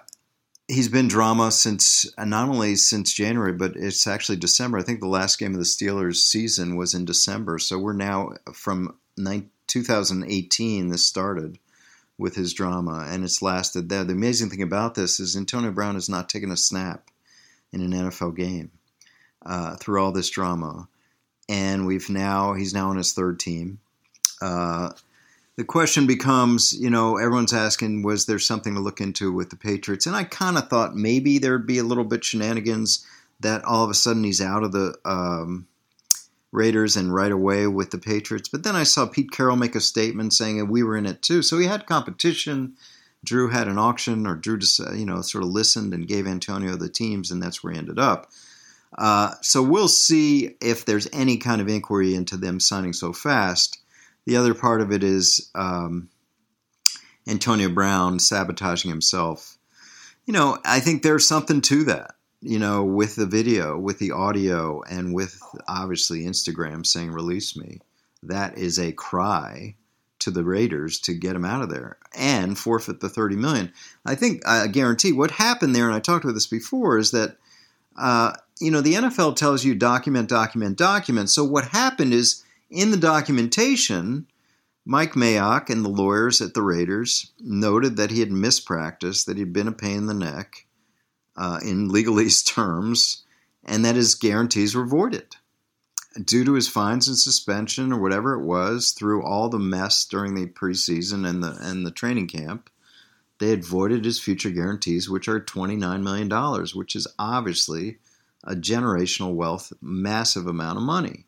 he's 0.67 0.88
been 0.88 1.07
drama 1.07 1.53
since 1.53 2.12
uh, 2.19 2.25
not 2.25 2.49
only 2.49 2.75
since 2.75 3.12
January, 3.12 3.53
but 3.53 3.76
it's 3.76 4.07
actually 4.07 4.37
December. 4.37 4.79
I 4.79 4.83
think 4.83 5.00
the 5.00 5.07
last 5.07 5.38
game 5.38 5.53
of 5.53 5.59
the 5.59 5.64
Steelers 5.64 6.17
season 6.17 6.76
was 6.76 6.95
in 6.95 7.05
December. 7.05 7.61
So 7.61 7.79
we're 7.79 7.93
now 7.93 8.33
from 8.53 8.97
2018. 9.67 10.88
This 10.88 11.07
started 11.07 11.59
with 12.18 12.35
his 12.35 12.52
drama, 12.54 13.06
and 13.09 13.25
it's 13.25 13.42
lasted 13.42 13.88
there. 13.88 14.04
The 14.04 14.12
amazing 14.12 14.50
thing 14.50 14.62
about 14.62 14.94
this 14.94 15.18
is 15.18 15.37
Antonio 15.37 15.73
Brown 15.73 15.94
has 15.94 16.09
not 16.09 16.28
taken 16.28 16.50
a 16.50 16.56
snap 16.56 17.11
in 17.73 17.80
an 17.80 17.90
NFL 17.90 18.37
game 18.37 18.71
uh, 19.44 19.76
through 19.76 20.02
all 20.02 20.12
this 20.12 20.30
drama, 20.30 20.88
and 21.49 21.87
we've 21.87 22.09
now 22.09 22.54
he's 22.54 22.75
now 22.75 22.90
on 22.90 22.97
his 22.97 23.12
third 23.12 23.40
team. 23.40 23.80
Uh, 24.40 24.92
the 25.56 25.64
question 25.64 26.06
becomes, 26.06 26.73
you 26.73 26.90
know, 26.90 27.16
everyone's 27.16 27.52
asking, 27.52 28.02
was 28.02 28.26
there 28.26 28.40
something 28.40 28.75
to 28.75 28.80
look 28.80 29.00
into 29.00 29.33
with 29.33 29.50
the 29.50 29.56
Patriots? 29.56 30.06
And 30.06 30.16
I 30.16 30.25
kind 30.25 30.59
of 30.59 30.68
thought 30.68 30.97
maybe 30.97 31.38
there'd 31.38 31.66
be 31.66 31.78
a 31.78 31.85
little 31.85 32.04
bit 32.04 32.25
shenanigans 32.25 33.06
that 33.40 33.64
all 33.64 33.85
of 33.85 33.90
a 33.90 33.94
sudden 33.94 34.25
he's 34.25 34.40
out 34.40 34.64
of 34.64 34.73
the 34.73 34.97
um, 35.04 35.68
Raiders 36.54 36.96
and 36.96 37.12
right 37.12 37.32
away 37.32 37.66
with 37.66 37.90
the 37.90 37.99
Patriots. 37.99 38.49
But 38.49 38.62
then 38.62 38.76
I 38.76 38.84
saw 38.84 39.06
Pete 39.06 39.32
Carroll 39.32 39.56
make 39.56 39.75
a 39.75 39.80
statement 39.80 40.32
saying 40.32 40.68
we 40.68 40.84
were 40.84 40.96
in 40.96 41.04
it 41.04 41.20
too. 41.20 41.42
So 41.42 41.58
he 41.58 41.66
had 41.66 41.87
competition. 41.87 42.75
Drew 43.25 43.49
had 43.49 43.68
an 43.68 43.78
auction, 43.78 44.26
or 44.26 44.37
Drew, 44.37 44.58
just, 44.58 44.78
you 44.94 45.04
know, 45.04 45.20
sort 45.23 45.44
of 45.44 45.50
listened 45.50 45.92
and 45.92 46.06
gave 46.06 46.26
Antonio 46.26 46.76
the 46.76 46.88
teams, 46.88 47.30
and 47.30 47.42
that's 47.42 47.64
where 47.64 47.73
he 47.73 47.78
ended 47.78 47.99
up. 47.99 48.30
Uh, 48.96 49.32
so 49.40 49.62
we'll 49.62 49.88
see 49.88 50.56
if 50.61 50.84
there's 50.84 51.08
any 51.12 51.38
kind 51.38 51.61
of 51.61 51.68
inquiry 51.68 52.14
into 52.14 52.37
them 52.37 52.61
signing 52.61 52.92
so 52.92 53.12
fast. 53.12 53.78
The 54.26 54.37
other 54.37 54.54
part 54.54 54.80
of 54.80 54.92
it 54.92 55.02
is 55.02 55.50
um, 55.54 56.08
Antonio 57.26 57.68
Brown 57.68 58.18
sabotaging 58.18 58.90
himself. 58.90 59.58
You 60.26 60.32
know, 60.32 60.58
I 60.64 60.80
think 60.80 61.02
there's 61.02 61.26
something 61.26 61.61
to 61.62 61.84
that. 61.84 62.13
You 62.47 62.59
know, 62.59 62.85
with 62.85 63.17
the 63.17 63.25
video, 63.25 63.79
with 63.79 63.99
the 63.99 64.11
audio, 64.11 64.83
and 64.83 65.15
with 65.15 65.41
obviously 65.67 66.25
Instagram 66.25 66.85
saying 66.85 67.11
"release 67.11 67.57
me," 67.57 67.81
that 68.23 68.59
is 68.59 68.79
a 68.79 68.93
cry 68.93 69.77
to 70.19 70.31
the 70.31 70.45
Raiders 70.45 70.99
to 71.01 71.15
get 71.15 71.37
him 71.37 71.47
out 71.47 71.63
of 71.63 71.71
there 71.71 71.97
and 72.15 72.59
forfeit 72.59 73.01
the 73.01 73.09
30 73.09 73.37
million. 73.37 73.73
I 74.05 74.15
think 74.15 74.47
I 74.47 74.67
guarantee 74.67 75.13
what 75.13 75.31
happened 75.31 75.75
there, 75.75 75.87
and 75.87 75.95
I 75.95 76.01
talked 76.01 76.25
about 76.25 76.35
this 76.35 76.47
before, 76.47 76.99
is 76.99 77.13
that 77.13 77.39
uh, 77.97 78.33
you 78.61 78.71
know 78.71 78.83
the 78.83 78.95
NFL 78.95 79.37
tells 79.37 79.65
you 79.65 79.75
document, 79.75 80.29
document, 80.29 80.77
document. 80.77 81.31
So 81.31 81.45
what 81.45 81.69
happened 81.69 82.13
is 82.13 82.45
in 82.71 82.91
the 82.91 82.99
documentation, 82.99 84.27
Mike 84.85 85.13
Mayock 85.13 85.71
and 85.71 85.83
the 85.83 85.89
lawyers 85.89 86.43
at 86.43 86.53
the 86.53 86.63
Raiders 86.63 87.33
noted 87.41 87.97
that 87.97 88.11
he 88.11 88.21
had 88.21 88.31
mispracticed, 88.31 89.25
that 89.25 89.39
he'd 89.39 89.55
been 89.55 89.69
a 89.69 89.73
pain 89.73 89.97
in 89.97 90.07
the 90.07 90.13
neck 90.13 90.67
uh, 91.37 91.61
in 91.62 91.91
legalese 91.91 92.45
terms, 92.55 93.25
and 93.64 93.85
that 93.85 93.97
his 93.97 94.14
guarantees 94.14 94.75
were 94.75 94.87
voided. 94.87 95.37
Due 96.23 96.45
to 96.45 96.53
his 96.53 96.69
fines 96.69 97.09
and 97.09 97.19
suspension 97.19 97.93
or 97.93 98.00
whatever 98.00 98.35
it 98.35 98.45
was, 98.45 98.93
through 98.93 99.25
all 99.25 99.49
the 99.49 99.59
mess 99.59 100.05
during 100.05 100.35
the 100.35 100.47
preseason 100.47 101.29
and 101.29 101.43
the 101.43 101.59
and 101.61 101.85
the 101.85 101.91
training 101.91 102.29
camp, 102.29 102.71
they 103.38 103.50
had 103.50 103.64
voided 103.64 104.05
his 104.05 104.21
future 104.21 104.50
guarantees, 104.50 105.11
which 105.11 105.26
are 105.26 105.41
$29 105.41 106.03
million, 106.03 106.67
which 106.75 106.95
is 106.95 107.09
obviously 107.19 107.99
a 108.45 108.55
generational 108.55 109.35
wealth, 109.35 109.73
massive 109.81 110.47
amount 110.47 110.76
of 110.76 110.85
money. 110.85 111.25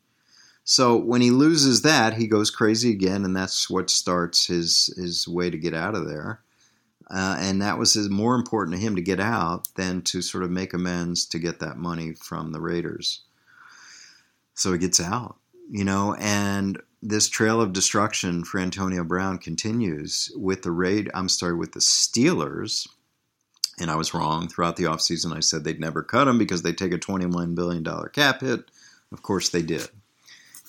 So 0.65 0.97
when 0.97 1.21
he 1.21 1.31
loses 1.31 1.83
that, 1.83 2.15
he 2.15 2.27
goes 2.27 2.51
crazy 2.51 2.91
again, 2.91 3.25
and 3.25 3.37
that's 3.37 3.71
what 3.71 3.89
starts 3.89 4.47
his 4.47 4.93
his 4.97 5.27
way 5.29 5.49
to 5.49 5.59
get 5.59 5.75
out 5.75 5.95
of 5.95 6.09
there. 6.09 6.41
Uh, 7.09 7.37
and 7.39 7.63
that 7.63 7.79
was 7.79 7.97
more 8.11 8.35
important 8.35 8.77
to 8.77 8.83
him 8.83 8.97
to 8.97 9.03
get 9.03 9.21
out 9.21 9.69
than 9.77 10.03
to 10.03 10.21
sort 10.21 10.43
of 10.43 10.51
make 10.51 10.75
amends 10.75 11.25
to 11.27 11.39
get 11.39 11.61
that 11.61 11.77
money 11.77 12.13
from 12.13 12.53
the 12.53 12.61
Raiders. 12.61 13.23
So 14.55 14.73
he 14.73 14.79
gets 14.79 15.01
out, 15.01 15.37
you 15.71 15.85
know, 15.85 16.15
and 16.19 16.81
this 17.03 17.29
trail 17.29 17.61
of 17.61 17.73
destruction 17.73 18.43
for 18.43 18.59
Antonio 18.59 19.05
Brown 19.05 19.39
continues 19.39 20.33
with 20.35 20.63
the 20.63 20.71
raid. 20.71 21.11
I'm 21.15 21.29
sorry, 21.29 21.55
with 21.55 21.73
the 21.73 21.81
Steelers. 21.81 22.89
And 23.79 23.91
I 23.91 23.97
was 23.97 24.15
wrong. 24.15 24.49
Throughout 24.49 24.77
the 24.77 24.85
offseason, 24.85 25.37
I 25.37 25.41
said 25.41 25.63
they'd 25.63 25.79
never 25.79 26.03
cut 26.03 26.27
him 26.27 26.39
because 26.39 26.63
they 26.63 26.73
take 26.73 26.93
a 26.93 26.99
$21 26.99 27.55
billion 27.55 27.85
cap 28.13 28.41
hit. 28.41 28.65
Of 29.13 29.23
course, 29.23 29.51
they 29.51 29.63
did. 29.63 29.89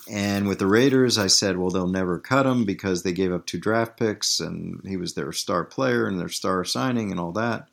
And 0.09 0.47
with 0.47 0.59
the 0.59 0.67
Raiders, 0.67 1.17
I 1.17 1.27
said, 1.27 1.57
well, 1.57 1.69
they'll 1.69 1.87
never 1.87 2.17
cut 2.17 2.45
him 2.45 2.63
because 2.63 3.03
they 3.03 3.11
gave 3.11 3.33
up 3.33 3.45
two 3.45 3.59
draft 3.59 3.97
picks 3.97 4.39
and 4.39 4.81
he 4.85 4.95
was 4.95 5.13
their 5.13 5.31
star 5.33 5.65
player 5.65 6.07
and 6.07 6.19
their 6.19 6.29
star 6.29 6.63
signing 6.63 7.11
and 7.11 7.19
all 7.19 7.33
that. 7.33 7.67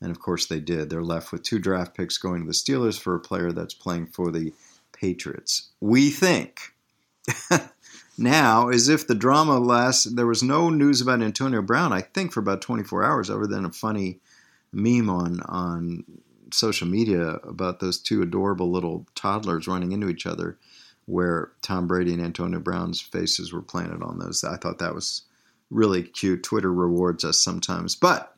And 0.00 0.10
of 0.10 0.20
course, 0.20 0.46
they 0.46 0.60
did. 0.60 0.90
They're 0.90 1.02
left 1.02 1.32
with 1.32 1.42
two 1.42 1.58
draft 1.58 1.96
picks 1.96 2.18
going 2.18 2.42
to 2.42 2.46
the 2.46 2.52
Steelers 2.52 2.98
for 2.98 3.14
a 3.14 3.20
player 3.20 3.52
that's 3.52 3.74
playing 3.74 4.08
for 4.08 4.30
the 4.30 4.52
Patriots. 4.92 5.70
We 5.80 6.10
think 6.10 6.60
now, 8.18 8.68
as 8.68 8.88
if 8.88 9.06
the 9.06 9.14
drama 9.14 9.58
lasts, 9.58 10.04
there 10.04 10.26
was 10.26 10.42
no 10.42 10.70
news 10.70 11.00
about 11.00 11.22
Antonio 11.22 11.62
Brown, 11.62 11.92
I 11.92 12.02
think, 12.02 12.32
for 12.32 12.40
about 12.40 12.62
24 12.62 13.02
hours, 13.02 13.30
other 13.30 13.46
than 13.46 13.64
a 13.64 13.72
funny 13.72 14.20
meme 14.72 15.08
on, 15.08 15.40
on 15.42 16.04
social 16.52 16.86
media 16.86 17.38
about 17.42 17.80
those 17.80 17.98
two 17.98 18.22
adorable 18.22 18.70
little 18.70 19.06
toddlers 19.14 19.66
running 19.66 19.92
into 19.92 20.08
each 20.08 20.26
other 20.26 20.58
where 21.06 21.52
Tom 21.62 21.86
Brady 21.86 22.12
and 22.12 22.22
Antonio 22.22 22.60
Brown's 22.60 23.00
faces 23.00 23.52
were 23.52 23.62
planted 23.62 24.02
on 24.02 24.18
those. 24.18 24.44
I 24.44 24.56
thought 24.56 24.78
that 24.78 24.94
was 24.94 25.22
really 25.70 26.02
cute. 26.02 26.42
Twitter 26.42 26.72
rewards 26.72 27.24
us 27.24 27.40
sometimes. 27.40 27.94
But 27.94 28.34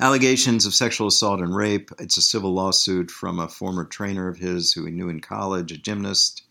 allegations 0.00 0.66
of 0.66 0.74
sexual 0.74 1.08
assault 1.08 1.40
and 1.40 1.54
rape. 1.54 1.90
It's 1.98 2.16
a 2.16 2.22
civil 2.22 2.52
lawsuit 2.52 3.10
from 3.10 3.38
a 3.38 3.48
former 3.48 3.84
trainer 3.84 4.28
of 4.28 4.38
his 4.38 4.72
who 4.72 4.84
he 4.86 4.92
knew 4.92 5.08
in 5.08 5.20
college, 5.20 5.72
a 5.72 5.78
gymnast. 5.78 6.42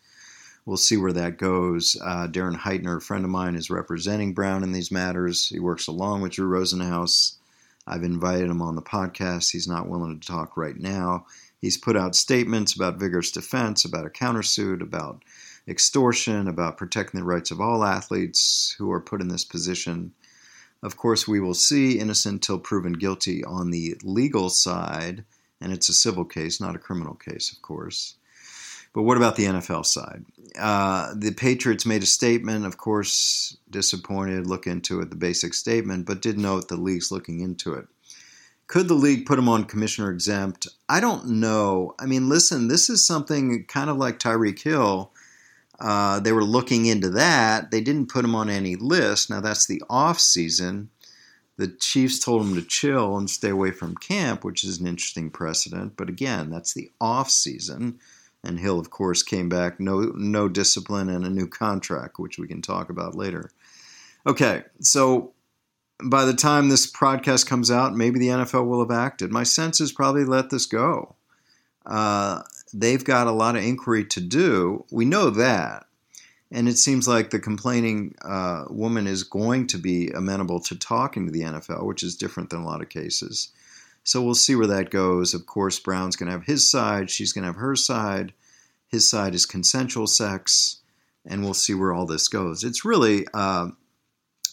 We'll 0.66 0.78
see 0.78 0.98
where 0.98 1.14
that 1.14 1.38
goes. 1.38 1.98
Uh, 2.04 2.28
Darren 2.28 2.58
Heitner, 2.58 2.98
a 2.98 3.02
friend 3.02 3.26
of 3.26 3.32
mine, 3.32 3.56
is 3.56 3.72
representing 3.72 4.34
Brown 4.34 4.64
in 4.64 4.72
these 4.72 4.92
matters. 4.92 5.50
He 5.50 5.60
works 5.60 5.88
along 5.88 6.22
with 6.22 6.34
Drew 6.34 6.48
Rosenhaus. 6.48 7.38
I've 7.88 8.04
invited 8.04 8.52
him 8.52 8.62
on 8.62 8.76
the 8.76 8.82
podcast. 8.84 9.52
He's 9.52 9.68
not 9.68 9.90
willing 9.90 10.20
to 10.20 10.28
talk 10.28 10.56
right 10.56 10.78
now. 10.78 11.26
He's 11.60 11.78
put 11.78 11.98
out 11.98 12.16
statements 12.16 12.74
about 12.76 13.00
vigorous 13.00 13.32
defense, 13.32 13.86
about 13.86 14.06
a 14.06 14.10
countersuit, 14.10 14.82
about 14.82 15.24
extortion, 15.68 16.48
about 16.48 16.78
protecting 16.78 17.20
the 17.20 17.26
rights 17.26 17.52
of 17.52 17.60
all 17.60 17.84
athletes 17.84 18.76
who 18.78 18.92
are 18.92 19.02
put 19.02 19.22
in 19.22 19.28
this 19.28 19.44
position. 19.44 20.14
Of 20.82 20.96
course, 20.96 21.28
we 21.28 21.40
will 21.40 21.54
see 21.54 22.00
innocent 22.00 22.42
till 22.42 22.60
proven 22.60 22.94
guilty 22.94 23.44
on 23.44 23.72
the 23.72 23.98
legal 24.04 24.50
side, 24.50 25.26
and 25.60 25.74
it's 25.74 25.90
a 25.90 25.94
civil 25.94 26.24
case, 26.24 26.62
not 26.62 26.76
a 26.76 26.80
criminal 26.80 27.16
case, 27.16 27.52
of 27.52 27.62
course. 27.62 28.16
But 28.94 29.04
what 29.04 29.18
about 29.18 29.36
the 29.36 29.46
NFL 29.46 29.86
side? 29.86 30.26
Uh, 30.58 31.14
the 31.16 31.32
Patriots 31.32 31.86
made 31.86 32.02
a 32.02 32.08
statement, 32.08 32.66
of 32.66 32.78
course, 32.78 33.56
disappointed, 33.70 34.48
look 34.48 34.66
into 34.66 35.02
it, 35.02 35.10
the 35.10 35.16
basic 35.16 35.54
statement, 35.54 36.08
but 36.08 36.22
did 36.22 36.40
note 36.40 36.70
the 36.70 36.78
league's 36.78 37.12
looking 37.12 37.42
into 37.42 37.74
it. 37.74 37.88
Could 38.70 38.88
the 38.88 38.94
league 38.94 39.26
put 39.26 39.40
him 39.40 39.50
on 39.50 39.64
commissioner 39.64 40.12
exempt? 40.12 40.68
I 40.88 41.00
don't 41.00 41.26
know. 41.26 41.96
I 42.00 42.06
mean, 42.06 42.30
listen, 42.30 42.68
this 42.68 42.88
is 42.88 43.06
something 43.06 43.66
kind 43.66 43.90
of 43.90 43.98
like 43.98 44.20
Tyreek 44.20 44.62
Hill. 44.62 45.12
Uh, 45.80 46.20
they 46.20 46.32
were 46.32 46.44
looking 46.44 46.86
into 46.86 47.10
that. 47.10 47.72
They 47.72 47.82
didn't 47.82 48.12
put 48.12 48.24
him 48.24 48.36
on 48.36 48.48
any 48.48 48.76
list. 48.76 49.28
Now 49.28 49.42
that's 49.42 49.66
the 49.66 49.82
off 49.90 50.20
season. 50.20 50.92
The 51.58 51.68
Chiefs 51.68 52.20
told 52.20 52.44
him 52.44 52.54
to 52.56 52.62
chill 52.62 53.18
and 53.18 53.28
stay 53.28 53.50
away 53.50 53.72
from 53.72 53.96
camp, 53.96 54.44
which 54.44 54.64
is 54.64 54.80
an 54.80 54.86
interesting 54.86 55.32
precedent. 55.32 55.94
But 55.98 56.08
again, 56.08 56.52
that's 56.52 56.76
the 56.76 56.92
off 57.02 57.32
season. 57.32 57.98
And 58.44 58.60
Hill, 58.60 58.80
of 58.80 58.92
course, 58.92 59.24
came 59.24 59.50
back 59.50 59.80
no 59.80 60.14
no 60.16 60.48
discipline 60.48 61.10
and 61.10 61.26
a 61.26 61.30
new 61.30 61.48
contract, 61.48 62.20
which 62.20 62.38
we 62.38 62.48
can 62.48 62.62
talk 62.62 62.92
about 62.92 63.16
later. 63.16 63.50
Okay, 64.28 64.64
so 64.80 65.34
by 66.04 66.26
the 66.26 66.34
time 66.34 66.70
this 66.70 66.92
podcast 66.92 67.46
comes 67.46 67.70
out, 67.70 67.96
maybe 67.96 68.20
the 68.20 68.28
NFL 68.28 68.68
will 68.68 68.80
have 68.80 68.92
acted. 68.92 69.32
My 69.32 69.44
sense 69.44 69.82
is 69.82 69.92
probably 69.92 70.24
let 70.24 70.50
this 70.50 70.66
go. 70.66 71.16
Uh, 71.86 72.44
they've 72.74 73.04
got 73.04 73.28
a 73.28 73.32
lot 73.32 73.56
of 73.56 73.64
inquiry 73.64 74.06
to 74.06 74.22
do. 74.22 74.86
We 74.92 75.06
know 75.06 75.30
that. 75.32 75.86
And 76.52 76.68
it 76.68 76.78
seems 76.78 77.08
like 77.08 77.30
the 77.30 77.40
complaining 77.40 78.16
uh, 78.24 78.66
woman 78.70 79.06
is 79.06 79.24
going 79.24 79.68
to 79.68 79.78
be 79.78 80.10
amenable 80.10 80.60
to 80.62 80.76
talking 80.76 81.26
to 81.26 81.32
the 81.32 81.42
NFL, 81.42 81.86
which 81.86 82.02
is 82.02 82.16
different 82.16 82.50
than 82.50 82.62
a 82.62 82.66
lot 82.66 82.82
of 82.82 82.90
cases. 82.90 83.50
So 84.04 84.22
we'll 84.22 84.34
see 84.34 84.56
where 84.56 84.68
that 84.68 84.90
goes. 84.90 85.34
Of 85.34 85.46
course, 85.46 85.80
Brown's 85.80 86.16
going 86.16 86.28
to 86.28 86.32
have 86.32 86.46
his 86.46 86.70
side, 86.70 87.12
she's 87.12 87.34
going 87.34 87.44
to 87.44 87.50
have 87.50 87.58
her 87.58 87.76
side. 87.76 88.34
His 88.88 89.08
side 89.08 89.36
is 89.36 89.46
consensual 89.46 90.08
sex, 90.08 90.78
and 91.24 91.44
we'll 91.44 91.54
see 91.54 91.76
where 91.76 91.94
all 91.94 92.08
this 92.08 92.28
goes. 92.28 92.64
It's 92.64 92.84
really 92.84 93.28
uh, 93.36 93.70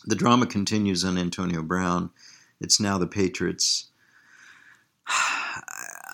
the 0.06 0.14
drama 0.14 0.46
continues 0.46 1.04
on 1.04 1.18
Antonio 1.18 1.62
Brown. 1.62 2.10
It's 2.60 2.80
now 2.80 2.98
the 2.98 3.06
Patriots. 3.06 3.88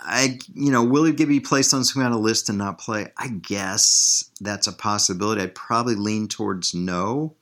I, 0.04 0.40
you 0.52 0.72
know, 0.72 0.82
will 0.82 1.04
he 1.04 1.12
be 1.12 1.40
placed 1.40 1.72
on 1.72 1.84
some 1.84 2.02
kind 2.02 2.12
of 2.12 2.20
list 2.20 2.48
and 2.48 2.58
not 2.58 2.78
play? 2.78 3.12
I 3.16 3.28
guess 3.28 4.30
that's 4.40 4.66
a 4.66 4.72
possibility. 4.72 5.40
I'd 5.40 5.54
probably 5.54 5.94
lean 5.94 6.26
towards 6.26 6.74
no, 6.74 7.36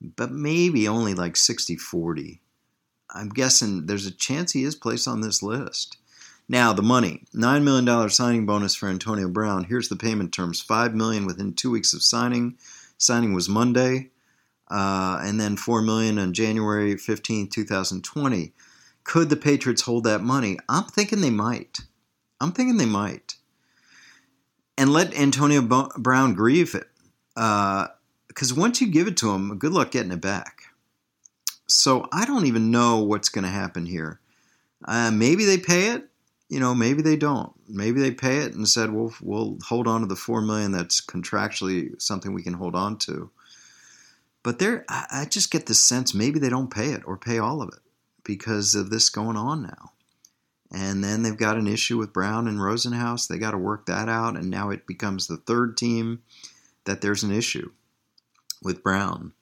but 0.00 0.30
maybe 0.30 0.86
only 0.86 1.14
like 1.14 1.36
60 1.36 1.76
40. 1.76 2.40
I'm 3.10 3.28
guessing 3.30 3.86
there's 3.86 4.06
a 4.06 4.12
chance 4.12 4.52
he 4.52 4.62
is 4.62 4.74
placed 4.74 5.08
on 5.08 5.20
this 5.20 5.42
list. 5.42 5.96
Now, 6.48 6.72
the 6.72 6.82
money 6.82 7.24
$9 7.34 7.62
million 7.64 8.08
signing 8.10 8.46
bonus 8.46 8.76
for 8.76 8.88
Antonio 8.88 9.28
Brown. 9.28 9.64
Here's 9.64 9.88
the 9.88 9.96
payment 9.96 10.32
terms 10.32 10.60
5 10.60 10.94
million 10.94 11.26
within 11.26 11.54
two 11.54 11.70
weeks 11.72 11.92
of 11.92 12.02
signing. 12.02 12.56
Signing 12.98 13.34
was 13.34 13.48
Monday 13.48 14.10
uh, 14.70 15.20
and 15.22 15.40
then 15.40 15.56
four 15.56 15.82
million 15.82 16.18
on 16.18 16.32
January 16.32 16.96
15, 16.96 17.48
2020. 17.48 18.52
Could 19.04 19.30
the 19.30 19.36
Patriots 19.36 19.82
hold 19.82 20.04
that 20.04 20.22
money? 20.22 20.58
I'm 20.68 20.84
thinking 20.84 21.20
they 21.20 21.30
might. 21.30 21.80
I'm 22.40 22.52
thinking 22.52 22.76
they 22.76 22.86
might. 22.86 23.36
And 24.76 24.92
let 24.92 25.16
Antonio 25.16 25.62
Brown 25.62 26.34
grieve 26.34 26.74
it. 26.74 26.88
Because 27.34 28.52
uh, 28.52 28.56
once 28.56 28.80
you 28.80 28.88
give 28.88 29.06
it 29.06 29.16
to 29.18 29.30
him, 29.30 29.58
good 29.58 29.72
luck 29.72 29.92
getting 29.92 30.12
it 30.12 30.20
back. 30.20 30.64
So 31.68 32.08
I 32.12 32.24
don't 32.26 32.46
even 32.46 32.70
know 32.70 32.98
what's 32.98 33.28
going 33.28 33.44
to 33.44 33.50
happen 33.50 33.86
here. 33.86 34.20
Uh, 34.84 35.10
maybe 35.10 35.44
they 35.44 35.58
pay 35.58 35.90
it. 35.90 36.08
You 36.48 36.60
know, 36.60 36.74
maybe 36.74 37.02
they 37.02 37.16
don't. 37.16 37.52
Maybe 37.68 38.00
they 38.00 38.12
pay 38.12 38.38
it 38.38 38.54
and 38.54 38.68
said, 38.68 38.92
"We'll 38.92 39.12
we'll 39.20 39.58
hold 39.64 39.88
on 39.88 40.02
to 40.02 40.06
the 40.06 40.14
four 40.14 40.40
million. 40.40 40.70
That's 40.70 41.04
contractually 41.04 42.00
something 42.00 42.32
we 42.32 42.44
can 42.44 42.52
hold 42.52 42.76
on 42.76 42.98
to." 42.98 43.30
But 44.46 44.60
there, 44.60 44.84
I 44.88 45.26
just 45.28 45.50
get 45.50 45.66
the 45.66 45.74
sense 45.74 46.14
maybe 46.14 46.38
they 46.38 46.48
don't 46.48 46.70
pay 46.70 46.90
it 46.90 47.02
or 47.04 47.16
pay 47.16 47.38
all 47.38 47.60
of 47.60 47.68
it 47.70 47.80
because 48.22 48.76
of 48.76 48.90
this 48.90 49.10
going 49.10 49.36
on 49.36 49.64
now. 49.64 49.90
And 50.70 51.02
then 51.02 51.24
they've 51.24 51.36
got 51.36 51.56
an 51.56 51.66
issue 51.66 51.98
with 51.98 52.12
Brown 52.12 52.46
and 52.46 52.60
Rosenhaus. 52.60 53.26
They 53.26 53.38
got 53.38 53.50
to 53.50 53.58
work 53.58 53.86
that 53.86 54.08
out. 54.08 54.36
And 54.36 54.48
now 54.48 54.70
it 54.70 54.86
becomes 54.86 55.26
the 55.26 55.36
third 55.36 55.76
team 55.76 56.22
that 56.84 57.00
there's 57.00 57.24
an 57.24 57.32
issue 57.32 57.72
with 58.62 58.84
Brown. 58.84 59.32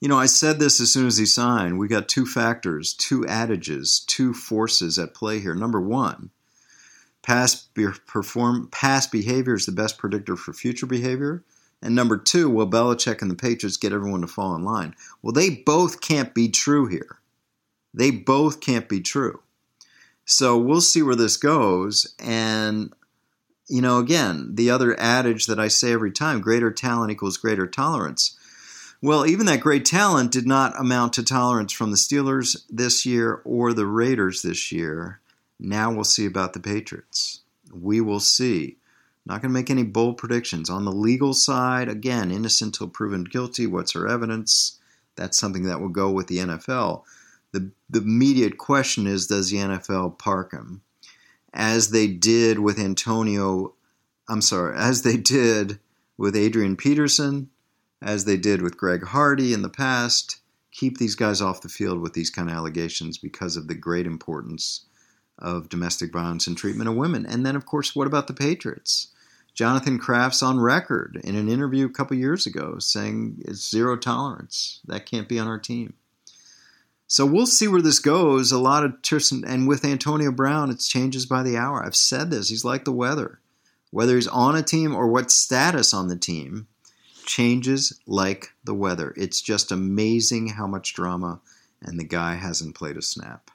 You 0.00 0.08
know, 0.08 0.18
I 0.18 0.24
said 0.24 0.58
this 0.58 0.80
as 0.80 0.90
soon 0.90 1.06
as 1.06 1.18
he 1.18 1.26
signed. 1.26 1.78
We 1.78 1.86
got 1.86 2.08
two 2.08 2.24
factors, 2.24 2.94
two 2.94 3.26
adages, 3.26 4.00
two 4.06 4.32
forces 4.32 4.98
at 4.98 5.12
play 5.12 5.40
here. 5.40 5.54
Number 5.54 5.82
one, 5.82 6.30
past, 7.20 7.74
perform, 8.06 8.70
past 8.72 9.12
behavior 9.12 9.52
is 9.52 9.66
the 9.66 9.72
best 9.72 9.98
predictor 9.98 10.34
for 10.34 10.54
future 10.54 10.86
behavior. 10.86 11.44
And 11.82 11.94
number 11.94 12.18
two, 12.18 12.50
will 12.50 12.68
Belichick 12.68 13.22
and 13.22 13.30
the 13.30 13.34
Patriots 13.34 13.76
get 13.76 13.92
everyone 13.92 14.20
to 14.20 14.26
fall 14.26 14.54
in 14.54 14.64
line? 14.64 14.94
Well, 15.22 15.32
they 15.32 15.50
both 15.50 16.00
can't 16.00 16.34
be 16.34 16.48
true 16.48 16.86
here. 16.86 17.18
They 17.94 18.10
both 18.10 18.60
can't 18.60 18.88
be 18.88 19.00
true. 19.00 19.40
So 20.24 20.56
we'll 20.58 20.82
see 20.82 21.02
where 21.02 21.16
this 21.16 21.36
goes. 21.36 22.14
And, 22.20 22.92
you 23.68 23.80
know, 23.80 23.98
again, 23.98 24.54
the 24.54 24.70
other 24.70 24.98
adage 25.00 25.46
that 25.46 25.58
I 25.58 25.68
say 25.68 25.92
every 25.92 26.12
time 26.12 26.40
greater 26.40 26.70
talent 26.70 27.10
equals 27.10 27.38
greater 27.38 27.66
tolerance. 27.66 28.36
Well, 29.02 29.26
even 29.26 29.46
that 29.46 29.60
great 29.60 29.86
talent 29.86 30.30
did 30.30 30.46
not 30.46 30.78
amount 30.78 31.14
to 31.14 31.24
tolerance 31.24 31.72
from 31.72 31.90
the 31.90 31.96
Steelers 31.96 32.64
this 32.68 33.06
year 33.06 33.40
or 33.44 33.72
the 33.72 33.86
Raiders 33.86 34.42
this 34.42 34.70
year. 34.70 35.20
Now 35.58 35.90
we'll 35.90 36.04
see 36.04 36.26
about 36.26 36.52
the 36.52 36.60
Patriots. 36.60 37.40
We 37.72 38.00
will 38.02 38.20
see. 38.20 38.76
Not 39.26 39.42
going 39.42 39.50
to 39.52 39.58
make 39.58 39.70
any 39.70 39.82
bold 39.82 40.16
predictions. 40.16 40.70
On 40.70 40.84
the 40.84 40.92
legal 40.92 41.34
side, 41.34 41.88
again, 41.88 42.30
innocent 42.30 42.74
till 42.74 42.88
proven 42.88 43.24
guilty. 43.24 43.66
What's 43.66 43.92
her 43.92 44.08
evidence? 44.08 44.78
That's 45.16 45.38
something 45.38 45.64
that 45.64 45.80
will 45.80 45.88
go 45.88 46.10
with 46.10 46.26
the 46.26 46.38
NFL. 46.38 47.04
The, 47.52 47.70
the 47.88 48.00
immediate 48.00 48.58
question 48.58 49.06
is 49.06 49.26
does 49.26 49.50
the 49.50 49.58
NFL 49.58 50.18
park 50.18 50.52
him? 50.52 50.82
As 51.52 51.90
they 51.90 52.06
did 52.06 52.60
with 52.60 52.78
Antonio, 52.78 53.74
I'm 54.28 54.40
sorry, 54.40 54.76
as 54.78 55.02
they 55.02 55.16
did 55.16 55.80
with 56.16 56.36
Adrian 56.36 56.76
Peterson, 56.76 57.50
as 58.00 58.24
they 58.24 58.36
did 58.36 58.62
with 58.62 58.76
Greg 58.76 59.04
Hardy 59.04 59.52
in 59.52 59.62
the 59.62 59.68
past, 59.68 60.40
keep 60.70 60.98
these 60.98 61.16
guys 61.16 61.40
off 61.40 61.62
the 61.62 61.68
field 61.68 62.00
with 62.00 62.12
these 62.12 62.30
kind 62.30 62.48
of 62.48 62.54
allegations 62.54 63.18
because 63.18 63.56
of 63.56 63.66
the 63.66 63.74
great 63.74 64.06
importance 64.06 64.86
of 65.40 65.68
domestic 65.68 66.12
violence 66.12 66.46
and 66.46 66.56
treatment 66.56 66.88
of 66.88 66.96
women. 66.96 67.26
And 67.26 67.44
then, 67.44 67.56
of 67.56 67.66
course, 67.66 67.94
what 67.94 68.06
about 68.06 68.26
the 68.26 68.34
Patriots? 68.34 69.08
Jonathan 69.54 69.98
Kraft's 69.98 70.42
on 70.42 70.60
record 70.60 71.20
in 71.24 71.34
an 71.36 71.48
interview 71.48 71.86
a 71.86 71.90
couple 71.90 72.16
years 72.16 72.46
ago 72.46 72.78
saying 72.78 73.42
it's 73.44 73.68
zero 73.68 73.96
tolerance. 73.96 74.80
That 74.86 75.06
can't 75.06 75.28
be 75.28 75.38
on 75.38 75.48
our 75.48 75.58
team. 75.58 75.94
So 77.06 77.26
we'll 77.26 77.46
see 77.46 77.66
where 77.66 77.82
this 77.82 77.98
goes. 77.98 78.52
A 78.52 78.58
lot 78.58 78.84
of 78.84 78.94
and 79.44 79.66
with 79.66 79.84
Antonio 79.84 80.30
Brown, 80.30 80.70
it's 80.70 80.86
changes 80.86 81.26
by 81.26 81.42
the 81.42 81.56
hour. 81.56 81.84
I've 81.84 81.96
said 81.96 82.30
this. 82.30 82.48
He's 82.48 82.64
like 82.64 82.84
the 82.84 82.92
weather. 82.92 83.40
Whether 83.90 84.14
he's 84.14 84.28
on 84.28 84.54
a 84.54 84.62
team 84.62 84.94
or 84.94 85.08
what 85.08 85.32
status 85.32 85.92
on 85.92 86.06
the 86.06 86.16
team, 86.16 86.68
changes 87.26 88.00
like 88.06 88.52
the 88.62 88.74
weather. 88.74 89.12
It's 89.16 89.40
just 89.40 89.72
amazing 89.72 90.48
how 90.48 90.68
much 90.68 90.94
drama, 90.94 91.40
and 91.82 91.98
the 91.98 92.04
guy 92.04 92.34
hasn't 92.34 92.76
played 92.76 92.96
a 92.96 93.02
snap. 93.02 93.50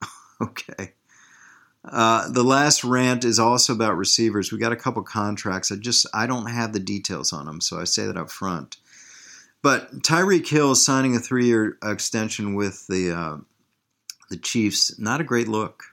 okay. 0.40 0.92
Uh, 1.84 2.28
the 2.30 2.42
last 2.42 2.82
rant 2.82 3.24
is 3.24 3.38
also 3.38 3.72
about 3.72 3.96
receivers. 3.96 4.50
We 4.50 4.58
got 4.58 4.72
a 4.72 4.76
couple 4.76 5.02
contracts. 5.02 5.70
I 5.70 5.76
just 5.76 6.06
I 6.14 6.26
don't 6.26 6.46
have 6.46 6.72
the 6.72 6.80
details 6.80 7.32
on 7.32 7.46
them, 7.46 7.60
so 7.60 7.78
I 7.78 7.84
say 7.84 8.06
that 8.06 8.16
up 8.16 8.30
front. 8.30 8.78
But 9.62 10.02
Tyreek 10.02 10.46
Hill 10.46 10.72
is 10.72 10.84
signing 10.84 11.14
a 11.14 11.20
three-year 11.20 11.78
extension 11.82 12.54
with 12.54 12.86
the 12.86 13.12
uh, 13.12 13.36
the 14.30 14.38
Chiefs. 14.38 14.98
Not 14.98 15.20
a 15.20 15.24
great 15.24 15.48
look. 15.48 15.84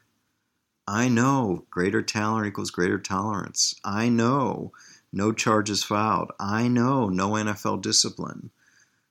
I 0.87 1.09
know 1.09 1.65
greater 1.69 2.01
talent 2.01 2.47
equals 2.47 2.71
greater 2.71 2.99
tolerance. 2.99 3.75
I 3.83 4.09
know 4.09 4.71
no 5.13 5.33
charges 5.33 5.83
filed. 5.83 6.31
I 6.39 6.69
know 6.69 7.09
no 7.09 7.31
NFL 7.31 7.81
discipline. 7.81 8.49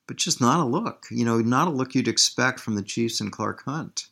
But 0.06 0.16
just 0.16 0.40
not 0.40 0.60
a 0.60 0.64
look. 0.64 1.06
You 1.10 1.24
know, 1.24 1.38
not 1.38 1.68
a 1.68 1.70
look 1.70 1.94
you'd 1.94 2.08
expect 2.08 2.58
from 2.58 2.74
the 2.74 2.82
Chiefs 2.82 3.20
and 3.20 3.30
Clark 3.30 3.64
Hunt 3.64 4.08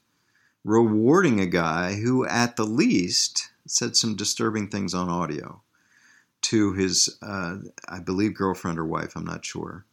rewarding 0.64 1.40
a 1.40 1.47
guy 1.47 1.94
who, 1.94 2.27
at 2.27 2.57
the 2.57 2.64
least, 2.64 3.51
said 3.66 3.97
some 3.97 4.16
disturbing 4.16 4.68
things 4.68 4.94
on 4.94 5.09
audio 5.09 5.62
to 6.40 6.73
his, 6.73 7.18
uh, 7.23 7.57
I 7.88 8.01
believe, 8.01 8.35
girlfriend 8.35 8.79
or 8.79 8.85
wife. 8.85 9.16
I'm 9.16 9.25
not 9.25 9.44
sure. 9.44 9.85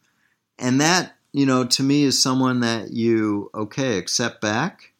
And 0.58 0.80
that, 0.80 1.16
you 1.32 1.46
know, 1.46 1.64
to 1.64 1.82
me 1.82 2.04
is 2.04 2.22
someone 2.22 2.60
that 2.60 2.92
you, 2.92 3.50
okay, 3.54 3.98
accept 3.98 4.40
back, 4.40 4.92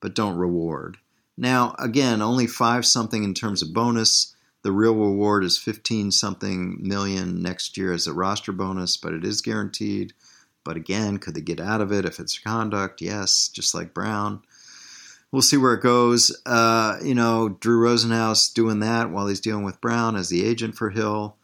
but 0.00 0.14
don't 0.14 0.36
reward. 0.36 0.98
Now, 1.36 1.74
again, 1.78 2.20
only 2.20 2.46
five 2.46 2.84
something 2.84 3.24
in 3.24 3.34
terms 3.34 3.62
of 3.62 3.72
bonus. 3.72 4.34
The 4.62 4.72
real 4.72 4.94
reward 4.94 5.42
is 5.42 5.56
15 5.56 6.10
something 6.10 6.76
million 6.80 7.40
next 7.40 7.78
year 7.78 7.92
as 7.92 8.06
a 8.06 8.12
roster 8.12 8.52
bonus, 8.52 8.98
but 8.98 9.14
it 9.14 9.24
is 9.24 9.40
guaranteed. 9.40 10.12
But 10.64 10.76
again, 10.76 11.16
could 11.16 11.34
they 11.34 11.40
get 11.40 11.60
out 11.60 11.80
of 11.80 11.92
it 11.92 12.04
if 12.04 12.20
it's 12.20 12.38
conduct? 12.38 13.00
Yes, 13.00 13.48
just 13.48 13.74
like 13.74 13.94
Brown 13.94 14.42
we'll 15.32 15.42
see 15.42 15.56
where 15.56 15.74
it 15.74 15.82
goes. 15.82 16.36
Uh, 16.46 16.98
you 17.02 17.14
know, 17.14 17.48
Drew 17.48 17.80
Rosenhaus 17.80 18.52
doing 18.52 18.80
that 18.80 19.10
while 19.10 19.26
he's 19.26 19.40
dealing 19.40 19.64
with 19.64 19.80
Brown 19.80 20.16
as 20.16 20.28
the 20.28 20.44
agent 20.44 20.74
for 20.74 20.90
Hill. 20.90 21.36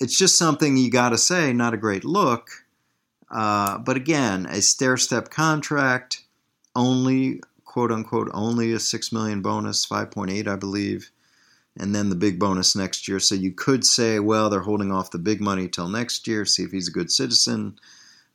It's 0.00 0.18
just 0.18 0.38
something 0.38 0.76
you 0.76 0.90
got 0.90 1.10
to 1.10 1.18
say, 1.18 1.52
not 1.52 1.74
a 1.74 1.78
great 1.78 2.04
look. 2.04 2.48
Uh, 3.30 3.78
but 3.78 3.96
again, 3.96 4.46
a 4.46 4.60
stair 4.60 4.96
step 4.96 5.30
contract, 5.30 6.22
only 6.76 7.40
quote 7.64 7.90
unquote 7.90 8.30
only 8.32 8.72
a 8.72 8.78
six 8.78 9.12
million 9.12 9.42
bonus, 9.42 9.84
five 9.84 10.10
point 10.10 10.30
eight, 10.30 10.46
I 10.46 10.56
believe, 10.56 11.10
and 11.76 11.94
then 11.94 12.08
the 12.08 12.16
big 12.16 12.38
bonus 12.38 12.76
next 12.76 13.08
year. 13.08 13.18
So 13.18 13.34
you 13.34 13.50
could 13.50 13.84
say, 13.84 14.20
well, 14.20 14.50
they're 14.50 14.60
holding 14.60 14.92
off 14.92 15.10
the 15.10 15.18
big 15.18 15.40
money 15.40 15.68
till 15.68 15.88
next 15.88 16.28
year, 16.28 16.44
see 16.44 16.62
if 16.62 16.70
he's 16.70 16.88
a 16.88 16.92
good 16.92 17.10
citizen. 17.10 17.78